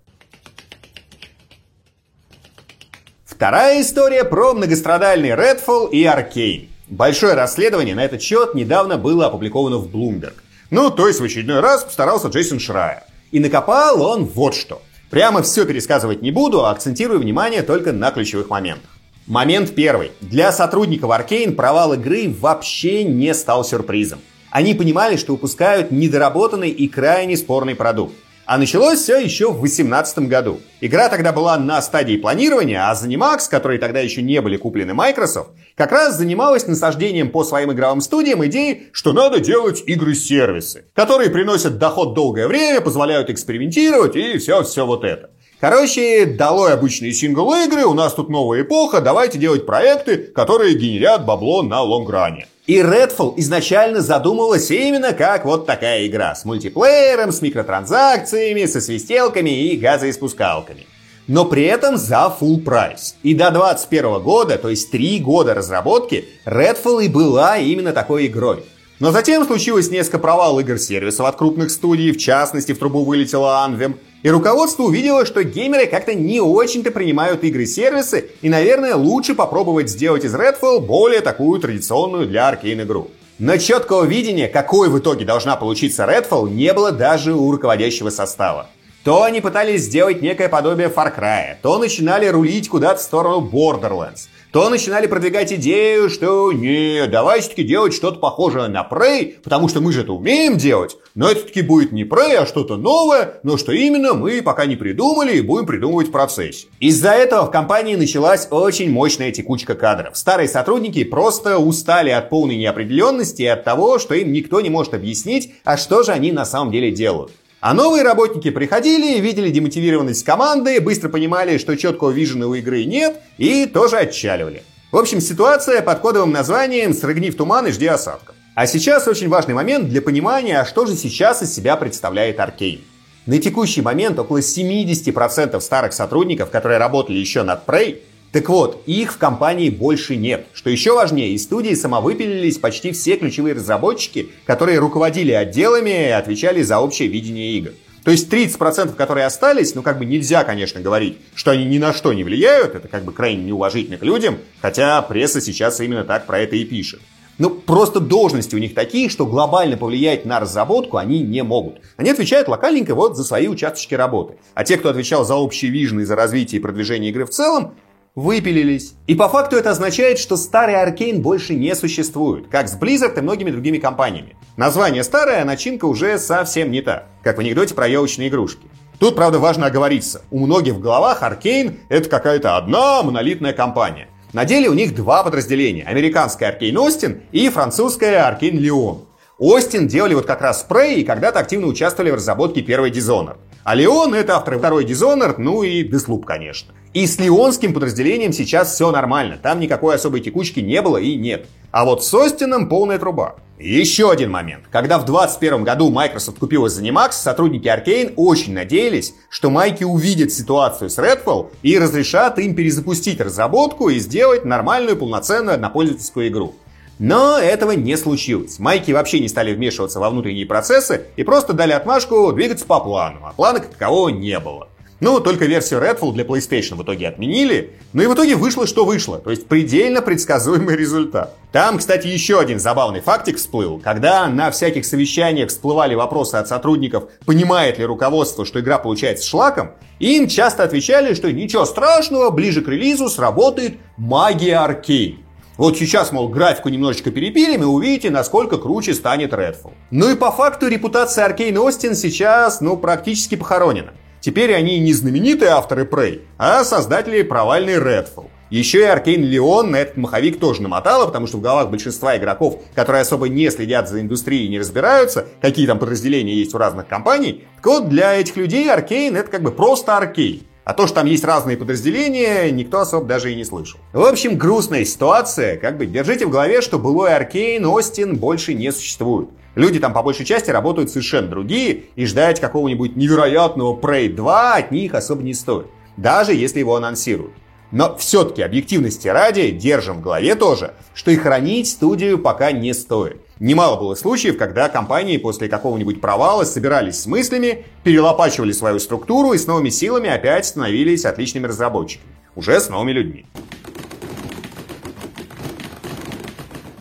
Вторая 3.24 3.80
история 3.80 4.22
про 4.22 4.54
многострадальный 4.54 5.30
Redfall 5.30 5.90
и 5.90 6.04
Arkane. 6.04 6.68
Большое 6.86 7.34
расследование 7.34 7.96
на 7.96 8.04
этот 8.04 8.22
счет 8.22 8.54
недавно 8.54 8.96
было 8.96 9.26
опубликовано 9.26 9.78
в 9.78 9.88
Bloomberg. 9.88 10.34
Ну, 10.70 10.90
то 10.90 11.08
есть 11.08 11.18
в 11.18 11.24
очередной 11.24 11.58
раз 11.58 11.82
постарался 11.82 12.28
Джейсон 12.28 12.60
Шрайер. 12.60 13.02
И 13.32 13.40
накопал 13.40 14.00
он 14.02 14.24
вот 14.24 14.54
что– 14.54 14.80
Прямо 15.14 15.42
все 15.42 15.64
пересказывать 15.64 16.22
не 16.22 16.32
буду, 16.32 16.64
а 16.64 16.72
акцентирую 16.72 17.20
внимание 17.20 17.62
только 17.62 17.92
на 17.92 18.10
ключевых 18.10 18.50
моментах. 18.50 18.90
Момент 19.28 19.72
первый. 19.72 20.10
Для 20.20 20.50
сотрудников 20.50 21.08
Arkane 21.12 21.52
провал 21.52 21.94
игры 21.94 22.34
вообще 22.40 23.04
не 23.04 23.32
стал 23.32 23.64
сюрпризом. 23.64 24.18
Они 24.50 24.74
понимали, 24.74 25.14
что 25.14 25.34
выпускают 25.34 25.92
недоработанный 25.92 26.70
и 26.70 26.88
крайне 26.88 27.36
спорный 27.36 27.76
продукт. 27.76 28.16
А 28.46 28.58
началось 28.58 29.00
все 29.00 29.18
еще 29.18 29.50
в 29.50 29.60
2018 29.60 30.18
году. 30.28 30.60
Игра 30.82 31.08
тогда 31.08 31.32
была 31.32 31.56
на 31.56 31.80
стадии 31.80 32.18
планирования, 32.18 32.90
а 32.90 32.92
ZeniMax, 32.92 33.48
которые 33.48 33.78
тогда 33.78 34.00
еще 34.00 34.20
не 34.20 34.42
были 34.42 34.58
куплены 34.58 34.92
Microsoft, 34.92 35.52
как 35.74 35.92
раз 35.92 36.18
занималась 36.18 36.66
насаждением 36.66 37.30
по 37.30 37.42
своим 37.42 37.72
игровым 37.72 38.02
студиям 38.02 38.44
идеи, 38.44 38.88
что 38.92 39.14
надо 39.14 39.40
делать 39.40 39.82
игры-сервисы, 39.86 40.84
которые 40.92 41.30
приносят 41.30 41.78
доход 41.78 42.12
долгое 42.14 42.46
время, 42.46 42.82
позволяют 42.82 43.30
экспериментировать 43.30 44.14
и 44.14 44.36
все-все 44.36 44.84
вот 44.84 45.04
это. 45.04 45.30
Короче, 45.64 46.26
долой 46.26 46.74
обычные 46.74 47.14
сингл-игры, 47.14 47.86
у 47.86 47.94
нас 47.94 48.12
тут 48.12 48.28
новая 48.28 48.60
эпоха, 48.60 49.00
давайте 49.00 49.38
делать 49.38 49.64
проекты, 49.64 50.18
которые 50.18 50.74
генерят 50.74 51.24
бабло 51.24 51.62
на 51.62 51.80
лонгране. 51.80 52.46
И 52.66 52.80
Redfall 52.80 53.32
изначально 53.38 54.02
задумывалась 54.02 54.70
именно 54.70 55.14
как 55.14 55.46
вот 55.46 55.64
такая 55.64 56.06
игра. 56.06 56.34
С 56.34 56.44
мультиплеером, 56.44 57.32
с 57.32 57.40
микротранзакциями, 57.40 58.66
со 58.66 58.82
свистелками 58.82 59.48
и 59.48 59.78
газоиспускалками. 59.78 60.86
Но 61.28 61.46
при 61.46 61.64
этом 61.64 61.96
за 61.96 62.30
full 62.38 62.60
прайс. 62.62 63.16
И 63.22 63.32
до 63.32 63.50
2021 63.50 64.22
года, 64.22 64.58
то 64.58 64.68
есть 64.68 64.90
3 64.90 65.18
года 65.20 65.54
разработки, 65.54 66.26
Redfall 66.44 67.06
и 67.06 67.08
была 67.08 67.56
именно 67.56 67.94
такой 67.94 68.26
игрой. 68.26 68.64
Но 69.04 69.12
затем 69.12 69.44
случилось 69.44 69.90
несколько 69.90 70.18
провал 70.18 70.58
игр-сервисов 70.60 71.26
от 71.26 71.36
крупных 71.36 71.70
студий, 71.70 72.10
в 72.10 72.16
частности 72.16 72.72
в 72.72 72.78
трубу 72.78 73.04
вылетела 73.04 73.68
Anthem, 73.68 73.96
и 74.22 74.30
руководство 74.30 74.84
увидело, 74.84 75.26
что 75.26 75.44
геймеры 75.44 75.84
как-то 75.84 76.14
не 76.14 76.40
очень-то 76.40 76.90
принимают 76.90 77.44
игры-сервисы, 77.44 78.30
и, 78.40 78.48
наверное, 78.48 78.94
лучше 78.94 79.34
попробовать 79.34 79.90
сделать 79.90 80.24
из 80.24 80.34
Redfall 80.34 80.80
более 80.80 81.20
такую 81.20 81.60
традиционную 81.60 82.26
для 82.26 82.48
аркейн 82.48 82.80
игру. 82.80 83.10
Но 83.38 83.58
четкого 83.58 84.04
видения, 84.04 84.48
какой 84.48 84.88
в 84.88 84.98
итоге 84.98 85.26
должна 85.26 85.56
получиться 85.56 86.04
Redfall, 86.04 86.48
не 86.48 86.72
было 86.72 86.90
даже 86.90 87.34
у 87.34 87.52
руководящего 87.52 88.08
состава. 88.08 88.68
То 89.04 89.22
они 89.22 89.42
пытались 89.42 89.82
сделать 89.82 90.22
некое 90.22 90.48
подобие 90.48 90.88
Far 90.88 91.14
Cry, 91.14 91.56
то 91.60 91.76
начинали 91.76 92.26
рулить 92.26 92.70
куда-то 92.70 93.00
в 93.00 93.02
сторону 93.02 93.46
Borderlands, 93.52 94.28
то 94.54 94.70
начинали 94.70 95.08
продвигать 95.08 95.52
идею, 95.52 96.08
что 96.08 96.52
не, 96.52 97.08
давай 97.08 97.40
все-таки 97.40 97.64
делать 97.64 97.92
что-то 97.92 98.20
похожее 98.20 98.68
на 98.68 98.86
Prey, 98.88 99.34
потому 99.42 99.68
что 99.68 99.80
мы 99.80 99.92
же 99.92 100.02
это 100.02 100.12
умеем 100.12 100.58
делать, 100.58 100.96
но 101.16 101.28
это 101.28 101.44
таки 101.44 101.60
будет 101.60 101.90
не 101.90 102.04
Prey, 102.04 102.36
а 102.36 102.46
что-то 102.46 102.76
новое, 102.76 103.40
но 103.42 103.56
что 103.56 103.72
именно 103.72 104.14
мы 104.14 104.42
пока 104.42 104.66
не 104.66 104.76
придумали 104.76 105.38
и 105.38 105.40
будем 105.40 105.66
придумывать 105.66 106.06
в 106.06 106.12
процессе. 106.12 106.68
Из-за 106.78 107.10
этого 107.10 107.46
в 107.46 107.50
компании 107.50 107.96
началась 107.96 108.46
очень 108.48 108.92
мощная 108.92 109.32
текучка 109.32 109.74
кадров. 109.74 110.16
Старые 110.16 110.46
сотрудники 110.46 111.02
просто 111.02 111.58
устали 111.58 112.10
от 112.10 112.30
полной 112.30 112.54
неопределенности 112.54 113.42
и 113.42 113.46
от 113.46 113.64
того, 113.64 113.98
что 113.98 114.14
им 114.14 114.32
никто 114.32 114.60
не 114.60 114.70
может 114.70 114.94
объяснить, 114.94 115.52
а 115.64 115.76
что 115.76 116.04
же 116.04 116.12
они 116.12 116.30
на 116.30 116.44
самом 116.44 116.70
деле 116.70 116.92
делают. 116.92 117.32
А 117.64 117.72
новые 117.72 118.02
работники 118.02 118.50
приходили, 118.50 119.18
видели 119.20 119.48
демотивированность 119.48 120.22
команды, 120.22 120.82
быстро 120.82 121.08
понимали, 121.08 121.56
что 121.56 121.78
четкого 121.78 122.10
вижена 122.10 122.46
у 122.46 122.52
игры 122.52 122.84
нет, 122.84 123.16
и 123.38 123.64
тоже 123.64 123.96
отчаливали. 123.96 124.62
В 124.92 124.98
общем, 124.98 125.22
ситуация 125.22 125.80
под 125.80 126.00
кодовым 126.00 126.30
названием 126.30 126.92
«Срыгни 126.92 127.30
в 127.30 127.36
туман 127.36 127.66
и 127.66 127.72
жди 127.72 127.86
осадков». 127.86 128.36
А 128.54 128.66
сейчас 128.66 129.08
очень 129.08 129.30
важный 129.30 129.54
момент 129.54 129.88
для 129.88 130.02
понимания, 130.02 130.60
а 130.60 130.66
что 130.66 130.84
же 130.84 130.94
сейчас 130.94 131.42
из 131.42 131.54
себя 131.54 131.76
представляет 131.76 132.38
Аркейн. 132.38 132.82
На 133.24 133.38
текущий 133.38 133.80
момент 133.80 134.18
около 134.18 134.40
70% 134.40 135.58
старых 135.58 135.94
сотрудников, 135.94 136.50
которые 136.50 136.76
работали 136.76 137.16
еще 137.16 137.44
над 137.44 137.66
Prey, 137.66 138.00
так 138.34 138.48
вот, 138.48 138.82
их 138.86 139.12
в 139.12 139.18
компании 139.18 139.70
больше 139.70 140.16
нет. 140.16 140.46
Что 140.54 140.68
еще 140.68 140.92
важнее, 140.92 141.34
из 141.34 141.44
студии 141.44 141.72
самовыпилились 141.74 142.58
почти 142.58 142.90
все 142.90 143.14
ключевые 143.14 143.54
разработчики, 143.54 144.30
которые 144.44 144.80
руководили 144.80 145.30
отделами 145.30 146.08
и 146.08 146.10
отвечали 146.10 146.60
за 146.62 146.80
общее 146.80 147.06
видение 147.06 147.52
игр. 147.52 147.70
То 148.02 148.10
есть 148.10 148.28
30%, 148.28 148.96
которые 148.96 149.26
остались, 149.26 149.76
ну 149.76 149.82
как 149.82 150.00
бы 150.00 150.04
нельзя, 150.04 150.42
конечно, 150.42 150.80
говорить, 150.80 151.18
что 151.36 151.52
они 151.52 151.64
ни 151.64 151.78
на 151.78 151.92
что 151.92 152.12
не 152.12 152.24
влияют, 152.24 152.74
это 152.74 152.88
как 152.88 153.04
бы 153.04 153.12
крайне 153.12 153.44
неуважительно 153.44 153.98
к 153.98 154.02
людям, 154.02 154.38
хотя 154.60 155.00
пресса 155.02 155.40
сейчас 155.40 155.78
именно 155.78 156.02
так 156.02 156.26
про 156.26 156.40
это 156.40 156.56
и 156.56 156.64
пишет. 156.64 157.00
Ну, 157.38 157.50
просто 157.50 157.98
должности 157.98 158.54
у 158.54 158.58
них 158.58 158.74
такие, 158.74 159.08
что 159.08 159.26
глобально 159.26 159.76
повлиять 159.76 160.24
на 160.24 160.38
разработку 160.38 160.98
они 160.98 161.20
не 161.20 161.42
могут. 161.42 161.80
Они 161.96 162.10
отвечают 162.10 162.46
локальненько 162.46 162.94
вот 162.94 163.16
за 163.16 163.24
свои 163.24 163.48
участочки 163.48 163.94
работы. 163.94 164.36
А 164.54 164.62
те, 164.62 164.76
кто 164.76 164.88
отвечал 164.88 165.24
за 165.24 165.34
общий 165.34 165.68
вижн 165.68 166.00
и 166.00 166.04
за 166.04 166.14
развитие 166.14 166.60
и 166.60 166.62
продвижение 166.62 167.10
игры 167.10 167.26
в 167.26 167.30
целом, 167.30 167.74
выпилились. 168.14 168.94
И 169.06 169.14
по 169.14 169.28
факту 169.28 169.56
это 169.56 169.70
означает, 169.70 170.18
что 170.18 170.36
старый 170.36 170.80
Аркейн 170.80 171.20
больше 171.20 171.54
не 171.54 171.74
существует, 171.74 172.46
как 172.48 172.68
с 172.68 172.78
Blizzard 172.78 173.18
и 173.18 173.20
многими 173.20 173.50
другими 173.50 173.78
компаниями. 173.78 174.36
Название 174.56 175.02
старое, 175.02 175.42
а 175.42 175.44
начинка 175.44 175.86
уже 175.86 176.18
совсем 176.18 176.70
не 176.70 176.80
та, 176.80 177.06
как 177.22 177.36
в 177.36 177.40
анекдоте 177.40 177.74
про 177.74 177.88
елочные 177.88 178.28
игрушки. 178.28 178.68
Тут, 179.00 179.16
правда, 179.16 179.40
важно 179.40 179.66
оговориться. 179.66 180.22
У 180.30 180.38
многих 180.46 180.74
в 180.74 180.80
головах 180.80 181.22
Аркейн— 181.22 181.80
это 181.88 182.08
какая-то 182.08 182.56
одна 182.56 183.02
монолитная 183.02 183.52
компания. 183.52 184.08
На 184.32 184.44
деле 184.44 184.68
у 184.68 184.74
них 184.74 184.94
два 184.94 185.24
подразделения. 185.24 185.82
Американская 185.84 186.50
Аркейн 186.50 186.78
Остин 186.78 187.22
и 187.32 187.48
французская 187.48 188.26
Аркейн 188.28 188.58
Леон. 188.58 189.00
Остин 189.38 189.88
делали 189.88 190.14
вот 190.14 190.26
как 190.26 190.40
раз 190.40 190.60
спрей 190.60 191.00
и 191.00 191.04
когда-то 191.04 191.40
активно 191.40 191.66
участвовали 191.66 192.12
в 192.12 192.14
разработке 192.14 192.62
первой 192.62 192.92
Dishonored. 192.92 193.36
А 193.64 193.74
Леон— 193.74 194.14
это 194.14 194.36
автор 194.36 194.58
второй 194.58 194.84
Dishonored, 194.84 195.36
ну 195.38 195.62
и 195.62 195.82
Deathloop, 195.88 196.24
конечно. 196.24 196.74
И 196.92 197.06
с 197.06 197.18
леонским 197.18 197.72
подразделением 197.72 198.34
сейчас 198.34 198.74
все 198.74 198.90
нормально. 198.90 199.38
Там 199.42 199.58
никакой 199.58 199.94
особой 199.94 200.20
текучки 200.20 200.60
не 200.60 200.82
было 200.82 200.98
и 200.98 201.16
нет. 201.16 201.46
А 201.70 201.86
вот 201.86 202.04
с 202.04 202.12
Остином 202.12 202.68
полная 202.68 202.98
труба. 202.98 203.36
Еще 203.58 204.10
один 204.10 204.30
момент. 204.30 204.64
Когда 204.70 204.98
в 204.98 205.06
2021 205.06 205.64
году 205.64 205.90
Microsoft 205.90 206.38
купила 206.38 206.66
ZeniMax, 206.66 207.12
сотрудники 207.12 207.66
Arkane 207.66 208.12
очень 208.16 208.52
надеялись, 208.52 209.14
что 209.30 209.48
Майки 209.48 209.82
увидят 209.82 210.30
ситуацию 210.30 210.90
с 210.90 210.98
Redfall 210.98 211.50
и 211.62 211.78
разрешат 211.78 212.38
им 212.38 212.54
перезапустить 212.54 213.20
разработку 213.20 213.88
и 213.88 213.98
сделать 213.98 214.44
нормальную 214.44 214.98
полноценную 214.98 215.54
однопользовательскую 215.54 216.28
игру. 216.28 216.54
Но 216.98 217.38
этого 217.38 217.72
не 217.72 217.96
случилось. 217.96 218.58
Майки 218.58 218.92
вообще 218.92 219.20
не 219.20 219.28
стали 219.28 219.52
вмешиваться 219.52 220.00
во 220.00 220.10
внутренние 220.10 220.46
процессы 220.46 221.06
и 221.16 221.24
просто 221.24 221.52
дали 221.52 221.72
отмашку 221.72 222.32
двигаться 222.32 222.66
по 222.66 222.80
плану, 222.80 223.20
а 223.24 223.32
плана 223.32 223.60
как 223.60 223.70
такового 223.70 224.10
не 224.10 224.38
было. 224.38 224.68
Ну, 225.00 225.20
только 225.20 225.44
версию 225.44 225.80
Redfall 225.80 226.12
для 226.12 226.24
PlayStation 226.24 226.76
в 226.76 226.82
итоге 226.82 227.08
отменили, 227.08 227.72
но 227.92 228.02
и 228.02 228.06
в 228.06 228.14
итоге 228.14 228.36
вышло, 228.36 228.66
что 228.66 228.84
вышло, 228.84 229.18
то 229.18 229.30
есть 229.30 229.46
предельно 229.48 230.00
предсказуемый 230.00 230.76
результат. 230.76 231.34
Там, 231.52 231.78
кстати, 231.78 232.06
еще 232.06 232.38
один 232.38 232.60
забавный 232.60 233.00
фактик 233.00 233.36
всплыл. 233.36 233.80
Когда 233.82 234.26
на 234.28 234.50
всяких 234.50 234.86
совещаниях 234.86 235.50
всплывали 235.50 235.94
вопросы 235.94 236.36
от 236.36 236.48
сотрудников, 236.48 237.04
понимает 237.26 237.78
ли 237.78 237.84
руководство, 237.84 238.46
что 238.46 238.60
игра 238.60 238.78
получается 238.78 239.28
шлаком, 239.28 239.72
им 239.98 240.28
часто 240.28 240.62
отвечали, 240.62 241.14
что 241.14 241.30
ничего 241.32 241.64
страшного, 241.64 242.30
ближе 242.30 242.62
к 242.62 242.68
релизу 242.68 243.08
сработает 243.08 243.74
магия 243.96 244.58
Аркейн. 244.58 245.23
Вот 245.56 245.78
сейчас, 245.78 246.10
мол, 246.10 246.28
графику 246.28 246.68
немножечко 246.68 247.12
перепилим 247.12 247.62
и 247.62 247.66
увидите, 247.66 248.10
насколько 248.10 248.58
круче 248.58 248.92
станет 248.92 249.32
Redfall. 249.32 249.72
Ну 249.92 250.10
и 250.10 250.16
по 250.16 250.32
факту 250.32 250.66
репутация 250.66 251.24
Arkane 251.26 251.56
Austin 251.58 251.94
сейчас, 251.94 252.60
ну, 252.60 252.76
практически 252.76 253.36
похоронена. 253.36 253.92
Теперь 254.20 254.52
они 254.52 254.80
не 254.80 254.92
знаменитые 254.92 255.50
авторы 255.50 255.84
Prey, 255.84 256.22
а 256.38 256.64
создатели 256.64 257.22
провальной 257.22 257.74
Redfall. 257.74 258.30
Еще 258.50 258.80
и 258.80 258.84
Arkane 258.84 259.22
Lyon 259.22 259.70
на 259.70 259.76
этот 259.76 259.96
маховик 259.96 260.40
тоже 260.40 260.60
намотала, 260.60 261.06
потому 261.06 261.28
что 261.28 261.36
в 261.36 261.40
головах 261.40 261.70
большинства 261.70 262.16
игроков, 262.16 262.60
которые 262.74 263.02
особо 263.02 263.28
не 263.28 263.48
следят 263.50 263.88
за 263.88 264.00
индустрией 264.00 264.46
и 264.46 264.48
не 264.48 264.58
разбираются, 264.58 265.26
какие 265.40 265.66
там 265.66 265.78
подразделения 265.78 266.34
есть 266.34 266.54
у 266.54 266.58
разных 266.58 266.88
компаний, 266.88 267.44
так 267.56 267.66
вот 267.66 267.88
для 267.88 268.14
этих 268.14 268.36
людей 268.36 268.70
Arkane 268.70 269.16
это 269.16 269.30
как 269.30 269.42
бы 269.42 269.50
просто 269.50 269.96
Arkane. 269.96 270.42
А 270.64 270.72
то, 270.72 270.86
что 270.86 270.96
там 270.96 271.06
есть 271.06 271.24
разные 271.24 271.58
подразделения, 271.58 272.50
никто 272.50 272.80
особо 272.80 273.06
даже 273.06 273.30
и 273.30 273.36
не 273.36 273.44
слышал. 273.44 273.78
В 273.92 274.02
общем, 274.02 274.38
грустная 274.38 274.84
ситуация. 274.86 275.58
Как 275.58 275.76
бы 275.76 275.84
держите 275.84 276.24
в 276.24 276.30
голове, 276.30 276.62
что 276.62 276.78
былой 276.78 277.14
Arkane 277.14 277.66
Austin 277.66 278.16
больше 278.16 278.54
не 278.54 278.72
существует. 278.72 279.28
Люди 279.54 279.78
там 279.78 279.92
по 279.92 280.02
большей 280.02 280.24
части 280.24 280.50
работают 280.50 280.90
совершенно 280.90 281.28
другие, 281.28 281.84
и 281.94 282.06
ждать 282.06 282.40
какого-нибудь 282.40 282.96
невероятного 282.96 283.78
Prey 283.78 284.12
2 284.12 284.54
от 284.54 284.70
них 284.72 284.94
особо 284.94 285.22
не 285.22 285.34
стоит. 285.34 285.66
Даже 285.96 286.34
если 286.34 286.60
его 286.60 286.76
анонсируют. 286.76 287.34
Но 287.70 287.96
все-таки 287.96 288.42
объективности 288.42 289.08
ради 289.08 289.50
держим 289.50 289.98
в 289.98 290.00
голове 290.00 290.34
тоже, 290.34 290.74
что 290.94 291.10
и 291.10 291.16
хранить 291.16 291.68
студию 291.68 292.18
пока 292.18 292.52
не 292.52 292.72
стоит. 292.72 293.20
Немало 293.40 293.76
было 293.76 293.94
случаев, 293.96 294.38
когда 294.38 294.68
компании 294.68 295.16
после 295.16 295.48
какого-нибудь 295.48 296.00
провала 296.00 296.44
собирались 296.44 297.00
с 297.00 297.06
мыслями, 297.06 297.66
перелопачивали 297.82 298.52
свою 298.52 298.78
структуру 298.78 299.32
и 299.32 299.38
с 299.38 299.46
новыми 299.46 299.70
силами 299.70 300.08
опять 300.08 300.46
становились 300.46 301.04
отличными 301.04 301.46
разработчиками. 301.46 302.12
Уже 302.36 302.60
с 302.60 302.68
новыми 302.68 302.92
людьми. 302.92 303.26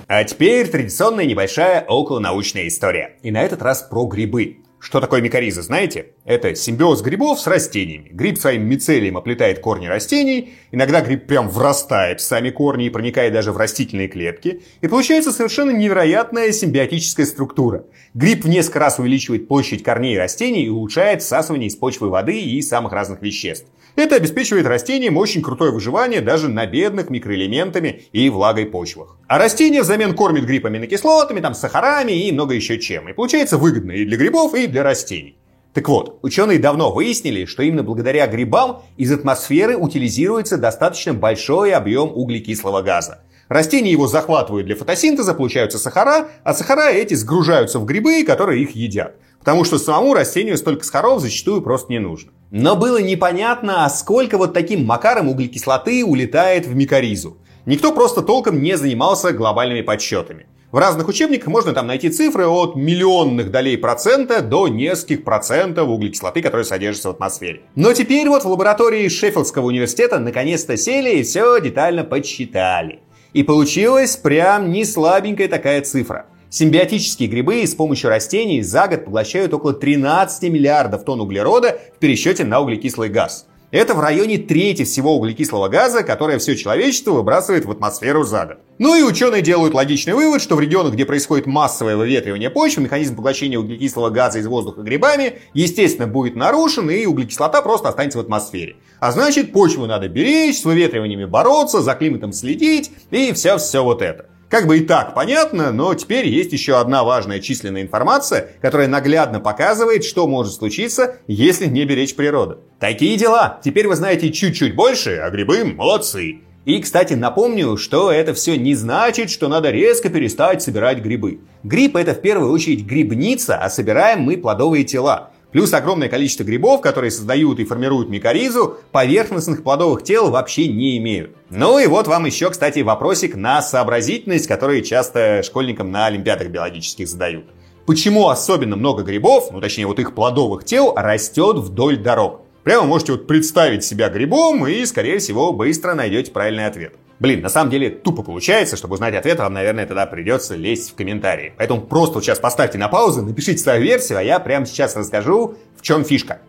А 0.07 0.23
теперь 0.25 0.67
традиционная 0.69 1.25
небольшая 1.25 1.85
околонаучная 1.87 2.67
история. 2.67 3.17
И 3.23 3.31
на 3.31 3.41
этот 3.41 3.63
раз 3.63 3.81
про 3.81 4.05
грибы. 4.05 4.62
Что 4.83 4.99
такое 4.99 5.21
микориза, 5.21 5.61
знаете? 5.61 6.07
Это 6.25 6.55
симбиоз 6.55 7.01
грибов 7.01 7.39
с 7.39 7.47
растениями. 7.47 8.09
Гриб 8.11 8.37
своим 8.37 8.67
мицелием 8.67 9.15
оплетает 9.15 9.59
корни 9.59 9.87
растений, 9.87 10.55
иногда 10.73 10.99
гриб 10.99 11.25
прям 11.25 11.47
врастает 11.47 12.19
в 12.19 12.23
сами 12.23 12.49
корни 12.49 12.87
и 12.87 12.89
проникает 12.89 13.31
даже 13.31 13.53
в 13.53 13.57
растительные 13.57 14.09
клетки, 14.09 14.61
и 14.81 14.87
получается 14.89 15.31
совершенно 15.31 15.71
невероятная 15.71 16.51
симбиотическая 16.51 17.25
структура. 17.25 17.85
Гриб 18.13 18.43
в 18.43 18.49
несколько 18.49 18.79
раз 18.79 18.99
увеличивает 18.99 19.47
площадь 19.47 19.83
корней 19.83 20.17
растений 20.17 20.65
и 20.65 20.69
улучшает 20.69 21.21
всасывание 21.21 21.69
из 21.69 21.77
почвы 21.77 22.09
воды 22.09 22.41
и 22.41 22.61
самых 22.61 22.91
разных 22.91 23.21
веществ. 23.21 23.67
Это 23.95 24.15
обеспечивает 24.15 24.65
растениям 24.65 25.17
очень 25.17 25.43
крутое 25.43 25.71
выживание 25.71 26.19
даже 26.19 26.47
на 26.47 26.65
бедных 26.65 27.11
микроэлементами 27.11 28.05
и 28.11 28.29
влагой 28.29 28.65
почвах. 28.65 29.17
А 29.27 29.37
растения 29.37 29.83
взамен 29.83 30.15
кормят 30.15 30.45
гриб 30.45 30.65
аминокислотами, 30.65 31.41
там, 31.41 31.53
сахарами 31.53 32.11
и 32.11 32.31
много 32.31 32.55
еще 32.55 32.79
чем. 32.79 33.07
И 33.09 33.13
получается 33.13 33.59
выгодно 33.59 33.91
и 33.91 34.05
для 34.05 34.17
грибов, 34.17 34.55
и 34.55 34.65
для 34.65 34.81
растений. 34.81 35.37
Так 35.73 35.89
вот, 35.89 36.19
ученые 36.23 36.57
давно 36.57 36.91
выяснили, 36.91 37.45
что 37.45 37.61
именно 37.61 37.83
благодаря 37.83 38.25
грибам 38.25 38.81
из 38.97 39.11
атмосферы 39.11 39.77
утилизируется 39.77 40.57
достаточно 40.57 41.13
большой 41.13 41.73
объем 41.73 42.11
углекислого 42.13 42.81
газа. 42.81 43.21
Растения 43.47 43.91
его 43.91 44.07
захватывают 44.07 44.65
для 44.65 44.75
фотосинтеза, 44.75 45.35
получаются 45.35 45.77
сахара, 45.77 46.29
а 46.43 46.53
сахара 46.55 46.89
эти 46.89 47.13
сгружаются 47.13 47.77
в 47.77 47.85
грибы, 47.85 48.23
которые 48.23 48.63
их 48.63 48.71
едят. 48.71 49.15
Потому 49.39 49.65
что 49.65 49.77
самому 49.77 50.13
растению 50.13 50.57
столько 50.57 50.83
сахаров 50.83 51.21
зачастую 51.21 51.61
просто 51.61 51.91
не 51.91 51.99
нужно. 51.99 52.31
Но 52.53 52.75
было 52.75 53.01
непонятно, 53.01 53.83
а 53.83 53.89
сколько 53.89 54.37
вот 54.37 54.53
таким 54.53 54.85
макаром 54.85 55.27
углекислоты 55.27 56.05
улетает 56.05 56.67
в 56.67 56.75
микоризу. 56.75 57.37
Никто 57.65 57.91
просто 57.91 58.21
толком 58.21 58.61
не 58.61 58.77
занимался 58.77 59.31
глобальными 59.31 59.81
подсчетами. 59.81 60.45
В 60.71 60.77
разных 60.77 61.07
учебниках 61.07 61.47
можно 61.47 61.73
там 61.73 61.87
найти 61.87 62.11
цифры 62.11 62.45
от 62.45 62.75
миллионных 62.75 63.49
долей 63.49 63.75
процента 63.75 64.43
до 64.43 64.67
нескольких 64.67 65.23
процентов 65.23 65.89
углекислоты, 65.89 66.43
которая 66.43 66.63
содержится 66.63 67.07
в 67.07 67.13
атмосфере. 67.13 67.61
Но 67.73 67.91
теперь 67.93 68.29
вот 68.29 68.43
в 68.43 68.47
лаборатории 68.47 69.09
Шеффилдского 69.09 69.65
университета 69.65 70.19
наконец-то 70.19 70.77
сели 70.77 71.15
и 71.15 71.23
все 71.23 71.59
детально 71.59 72.03
подсчитали. 72.03 72.99
И 73.33 73.41
получилась 73.41 74.15
прям 74.15 74.71
не 74.71 74.85
слабенькая 74.85 75.47
такая 75.47 75.81
цифра. 75.81 76.27
Симбиотические 76.53 77.29
грибы 77.29 77.65
с 77.65 77.73
помощью 77.73 78.11
растений 78.11 78.61
за 78.61 78.87
год 78.87 79.05
поглощают 79.05 79.51
около 79.55 79.73
13 79.73 80.51
миллиардов 80.51 81.03
тонн 81.03 81.21
углерода 81.21 81.79
в 81.95 81.97
пересчете 81.97 82.43
на 82.43 82.59
углекислый 82.59 83.09
газ. 83.09 83.47
Это 83.71 83.95
в 83.95 83.99
районе 83.99 84.37
трети 84.37 84.83
всего 84.83 85.17
углекислого 85.17 85.67
газа, 85.67 86.03
которое 86.03 86.37
все 86.37 86.55
человечество 86.55 87.13
выбрасывает 87.13 87.65
в 87.65 87.71
атмосферу 87.71 88.23
за 88.23 88.45
год. 88.45 88.57
Ну 88.77 88.93
и 88.93 89.01
ученые 89.01 89.41
делают 89.41 89.73
логичный 89.73 90.13
вывод, 90.13 90.43
что 90.43 90.55
в 90.55 90.59
регионах, 90.59 90.93
где 90.93 91.05
происходит 91.05 91.47
массовое 91.47 91.97
выветривание 91.97 92.51
почвы, 92.51 92.83
механизм 92.83 93.15
поглощения 93.15 93.57
углекислого 93.57 94.11
газа 94.11 94.37
из 94.37 94.45
воздуха 94.45 94.81
грибами, 94.81 95.39
естественно, 95.55 96.05
будет 96.05 96.35
нарушен, 96.35 96.87
и 96.91 97.07
углекислота 97.07 97.63
просто 97.63 97.89
останется 97.89 98.19
в 98.19 98.21
атмосфере. 98.21 98.75
А 98.99 99.11
значит, 99.11 99.53
почву 99.53 99.87
надо 99.87 100.07
беречь, 100.07 100.59
с 100.59 100.65
выветриваниями 100.65 101.25
бороться, 101.25 101.81
за 101.81 101.95
климатом 101.95 102.31
следить, 102.31 102.91
и 103.09 103.33
все-все 103.33 103.83
вот 103.83 104.03
это. 104.03 104.27
Как 104.53 104.67
бы 104.67 104.77
и 104.77 104.81
так 104.81 105.15
понятно, 105.15 105.71
но 105.71 105.95
теперь 105.95 106.27
есть 106.27 106.53
еще 106.53 106.79
одна 106.79 107.03
важная 107.03 107.39
численная 107.39 107.81
информация, 107.81 108.49
которая 108.61 108.87
наглядно 108.87 109.39
показывает, 109.39 110.03
что 110.05 110.27
может 110.27 110.53
случиться, 110.53 111.15
если 111.25 111.65
не 111.65 111.85
беречь 111.85 112.13
природу. 112.13 112.59
Такие 112.79 113.17
дела. 113.17 113.59
Теперь 113.63 113.87
вы 113.87 113.95
знаете 113.95 114.31
чуть-чуть 114.31 114.75
больше, 114.75 115.17
а 115.23 115.31
грибы 115.31 115.65
молодцы. 115.65 116.41
И, 116.65 116.79
кстати, 116.79 117.15
напомню, 117.15 117.77
что 117.77 118.11
это 118.11 118.35
все 118.35 118.55
не 118.55 118.75
значит, 118.75 119.31
что 119.31 119.47
надо 119.47 119.71
резко 119.71 120.09
перестать 120.09 120.61
собирать 120.61 120.99
грибы. 120.99 121.39
Гриб 121.63 121.95
это 121.95 122.13
в 122.13 122.21
первую 122.21 122.51
очередь 122.51 122.85
грибница, 122.85 123.57
а 123.57 123.71
собираем 123.71 124.21
мы 124.21 124.37
плодовые 124.37 124.83
тела. 124.83 125.31
Плюс 125.53 125.71
огромное 125.71 126.09
количество 126.09 126.43
грибов, 126.43 126.81
которые 126.81 127.11
создают 127.11 127.59
и 127.59 127.63
формируют 127.63 128.09
микоризу, 128.09 128.79
поверхностных 128.91 129.63
плодовых 129.63 130.03
тел 130.03 130.31
вообще 130.31 130.67
не 130.67 130.97
имеют. 130.97 131.35
Ну 131.51 131.77
и 131.77 131.85
вот 131.85 132.07
вам 132.07 132.25
еще, 132.25 132.49
кстати, 132.49 132.79
вопросик 132.79 133.35
на 133.35 133.61
сообразительность, 133.61 134.47
который 134.47 134.81
часто 134.81 135.43
школьникам 135.43 135.91
на 135.91 136.07
олимпиадах 136.07 136.47
биологических 136.47 137.07
задают. 137.07 137.45
Почему 137.85 138.29
особенно 138.29 138.75
много 138.75 139.03
грибов, 139.03 139.51
ну 139.51 139.61
точнее 139.61 139.85
вот 139.85 139.99
их 139.99 140.15
плодовых 140.15 140.65
тел, 140.65 140.93
растет 140.95 141.57
вдоль 141.57 141.97
дорог? 141.97 142.41
Прямо 142.63 142.87
можете 142.87 143.11
вот 143.11 143.27
представить 143.27 143.83
себя 143.83 144.09
грибом 144.09 144.65
и, 144.65 144.85
скорее 144.85 145.19
всего, 145.19 145.53
быстро 145.53 145.93
найдете 145.93 146.31
правильный 146.31 146.65
ответ. 146.65 146.95
Блин, 147.19 147.41
на 147.41 147.49
самом 147.49 147.69
деле 147.69 147.89
тупо 147.89 148.23
получается, 148.23 148.75
чтобы 148.75 148.95
узнать 148.95 149.15
ответ, 149.15 149.39
вам, 149.39 149.53
наверное, 149.53 149.85
тогда 149.85 150.05
придется 150.05 150.55
лезть 150.55 150.91
в 150.91 150.95
комментарии. 150.95 151.53
Поэтому 151.57 151.81
просто 151.81 152.15
вот 152.15 152.23
сейчас 152.23 152.39
поставьте 152.39 152.77
на 152.77 152.87
паузу, 152.87 153.21
напишите 153.21 153.59
свою 153.59 153.83
версию, 153.83 154.19
а 154.19 154.23
я 154.23 154.39
прямо 154.39 154.65
сейчас 154.65 154.95
расскажу, 154.95 155.55
в 155.77 155.81
чем 155.81 156.03
фишка. 156.03 156.39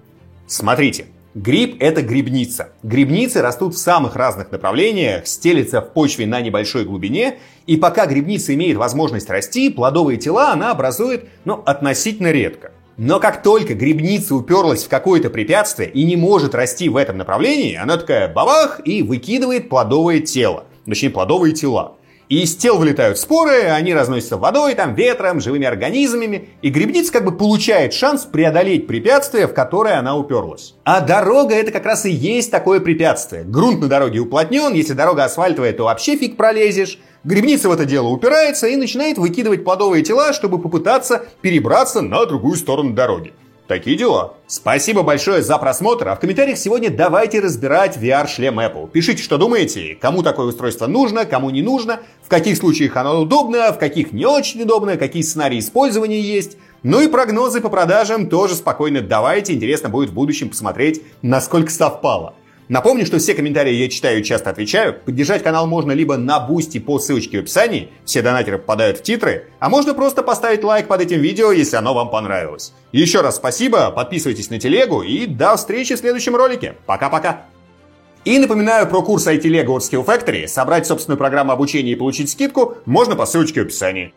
Смотрите, 0.46 1.06
Гриб– 1.34 1.78
это 1.80 2.00
грибница. 2.00 2.68
Грибницы 2.84 3.42
растут 3.42 3.74
в 3.74 3.78
самых 3.78 4.14
разных 4.14 4.52
направлениях, 4.52 5.26
стелятся 5.26 5.80
в 5.80 5.92
почве 5.92 6.26
на 6.26 6.40
небольшой 6.40 6.84
глубине, 6.84 7.38
и 7.66 7.76
пока 7.76 8.06
грибница 8.06 8.54
имеет 8.54 8.76
возможность 8.76 9.28
расти, 9.28 9.68
плодовые 9.68 10.16
тела 10.16 10.52
она 10.52 10.70
образует, 10.70 11.24
ну, 11.44 11.60
относительно 11.66 12.30
редко. 12.30 12.70
Но 12.96 13.18
как 13.18 13.42
только 13.42 13.74
грибница 13.74 14.36
уперлась 14.36 14.84
в 14.84 14.88
какое-то 14.88 15.28
препятствие 15.28 15.90
и 15.90 16.04
не 16.04 16.16
может 16.16 16.54
расти 16.54 16.88
в 16.88 16.96
этом 16.96 17.18
направлении, 17.18 17.74
она 17.74 17.96
такая 17.96 18.32
бабах 18.32 18.80
и 18.84 19.02
выкидывает 19.02 19.68
плодовое 19.68 20.20
тело. 20.20 20.64
Точнее, 20.86 21.10
плодовые 21.10 21.54
тела. 21.54 21.96
И 22.28 22.42
из 22.42 22.56
тел 22.56 22.78
вылетают 22.78 23.18
споры, 23.18 23.64
они 23.64 23.92
разносятся 23.92 24.38
водой, 24.38 24.74
там, 24.74 24.94
ветром, 24.94 25.40
живыми 25.40 25.66
организмами, 25.66 26.48
и 26.62 26.70
грибница 26.70 27.12
как 27.12 27.24
бы 27.24 27.32
получает 27.32 27.92
шанс 27.92 28.22
преодолеть 28.24 28.86
препятствие, 28.86 29.46
в 29.46 29.52
которое 29.52 29.98
она 29.98 30.16
уперлась. 30.16 30.74
А 30.84 31.00
дорога 31.00 31.54
это 31.54 31.70
как 31.70 31.84
раз 31.84 32.06
и 32.06 32.10
есть 32.10 32.50
такое 32.50 32.80
препятствие. 32.80 33.44
Грунт 33.44 33.80
на 33.80 33.88
дороге 33.88 34.20
уплотнен, 34.20 34.72
если 34.72 34.94
дорога 34.94 35.24
асфальтовая, 35.24 35.72
то 35.74 35.84
вообще 35.84 36.16
фиг 36.16 36.36
пролезешь. 36.36 36.98
Грибница 37.24 37.68
в 37.68 37.72
это 37.72 37.84
дело 37.84 38.08
упирается 38.08 38.66
и 38.68 38.76
начинает 38.76 39.18
выкидывать 39.18 39.64
плодовые 39.64 40.02
тела, 40.02 40.32
чтобы 40.32 40.58
попытаться 40.58 41.24
перебраться 41.42 42.00
на 42.00 42.24
другую 42.26 42.56
сторону 42.56 42.92
дороги. 42.94 43.32
Такие 43.66 43.96
дела. 43.96 44.34
Спасибо 44.46 45.02
большое 45.02 45.42
за 45.42 45.56
просмотр, 45.56 46.08
а 46.08 46.16
в 46.16 46.20
комментариях 46.20 46.58
сегодня 46.58 46.90
давайте 46.90 47.40
разбирать 47.40 47.96
VR-шлем 47.96 48.60
Apple. 48.60 48.90
Пишите, 48.90 49.22
что 49.22 49.38
думаете, 49.38 49.96
кому 49.98 50.22
такое 50.22 50.46
устройство 50.46 50.86
нужно, 50.86 51.24
кому 51.24 51.48
не 51.48 51.62
нужно, 51.62 52.00
в 52.22 52.28
каких 52.28 52.58
случаях 52.58 52.94
оно 52.96 53.22
удобно, 53.22 53.72
в 53.72 53.78
каких 53.78 54.12
не 54.12 54.26
очень 54.26 54.60
удобно, 54.60 54.98
какие 54.98 55.22
сценарии 55.22 55.60
использования 55.60 56.20
есть. 56.20 56.58
Ну 56.82 57.00
и 57.00 57.08
прогнозы 57.08 57.62
по 57.62 57.70
продажам 57.70 58.28
тоже 58.28 58.54
спокойно 58.54 59.00
давайте, 59.00 59.54
интересно 59.54 59.88
будет 59.88 60.10
в 60.10 60.14
будущем 60.14 60.50
посмотреть, 60.50 61.02
насколько 61.22 61.70
совпало. 61.70 62.34
Напомню, 62.68 63.04
что 63.04 63.18
все 63.18 63.34
комментарии 63.34 63.74
я 63.74 63.88
читаю 63.88 64.20
и 64.20 64.24
часто 64.24 64.50
отвечаю. 64.50 64.94
Поддержать 64.94 65.42
канал 65.42 65.66
можно 65.66 65.92
либо 65.92 66.16
на 66.16 66.40
Boosty 66.40 66.78
по 66.78 66.98
ссылочке 66.98 67.38
в 67.38 67.42
описании, 67.42 67.90
все 68.04 68.22
донатеры 68.22 68.58
попадают 68.58 68.98
в 68.98 69.02
титры, 69.02 69.48
а 69.58 69.68
можно 69.68 69.92
просто 69.92 70.22
поставить 70.22 70.64
лайк 70.64 70.86
под 70.86 71.02
этим 71.02 71.20
видео, 71.20 71.52
если 71.52 71.76
оно 71.76 71.92
вам 71.92 72.10
понравилось. 72.10 72.72
Еще 72.92 73.20
раз 73.20 73.36
спасибо, 73.36 73.90
подписывайтесь 73.90 74.50
на 74.50 74.58
телегу 74.58 75.02
и 75.02 75.26
до 75.26 75.56
встречи 75.56 75.94
в 75.94 75.98
следующем 75.98 76.36
ролике. 76.36 76.76
Пока-пока. 76.86 77.46
И 78.24 78.38
напоминаю 78.38 78.86
про 78.88 79.02
курс 79.02 79.26
IT 79.26 79.42
Lego 79.42 79.76
от 79.76 79.82
Skill 79.82 80.04
Factory. 80.06 80.48
Собрать 80.48 80.86
собственную 80.86 81.18
программу 81.18 81.52
обучения 81.52 81.92
и 81.92 81.96
получить 81.96 82.30
скидку 82.30 82.78
можно 82.86 83.16
по 83.16 83.26
ссылочке 83.26 83.60
в 83.60 83.64
описании. 83.64 84.14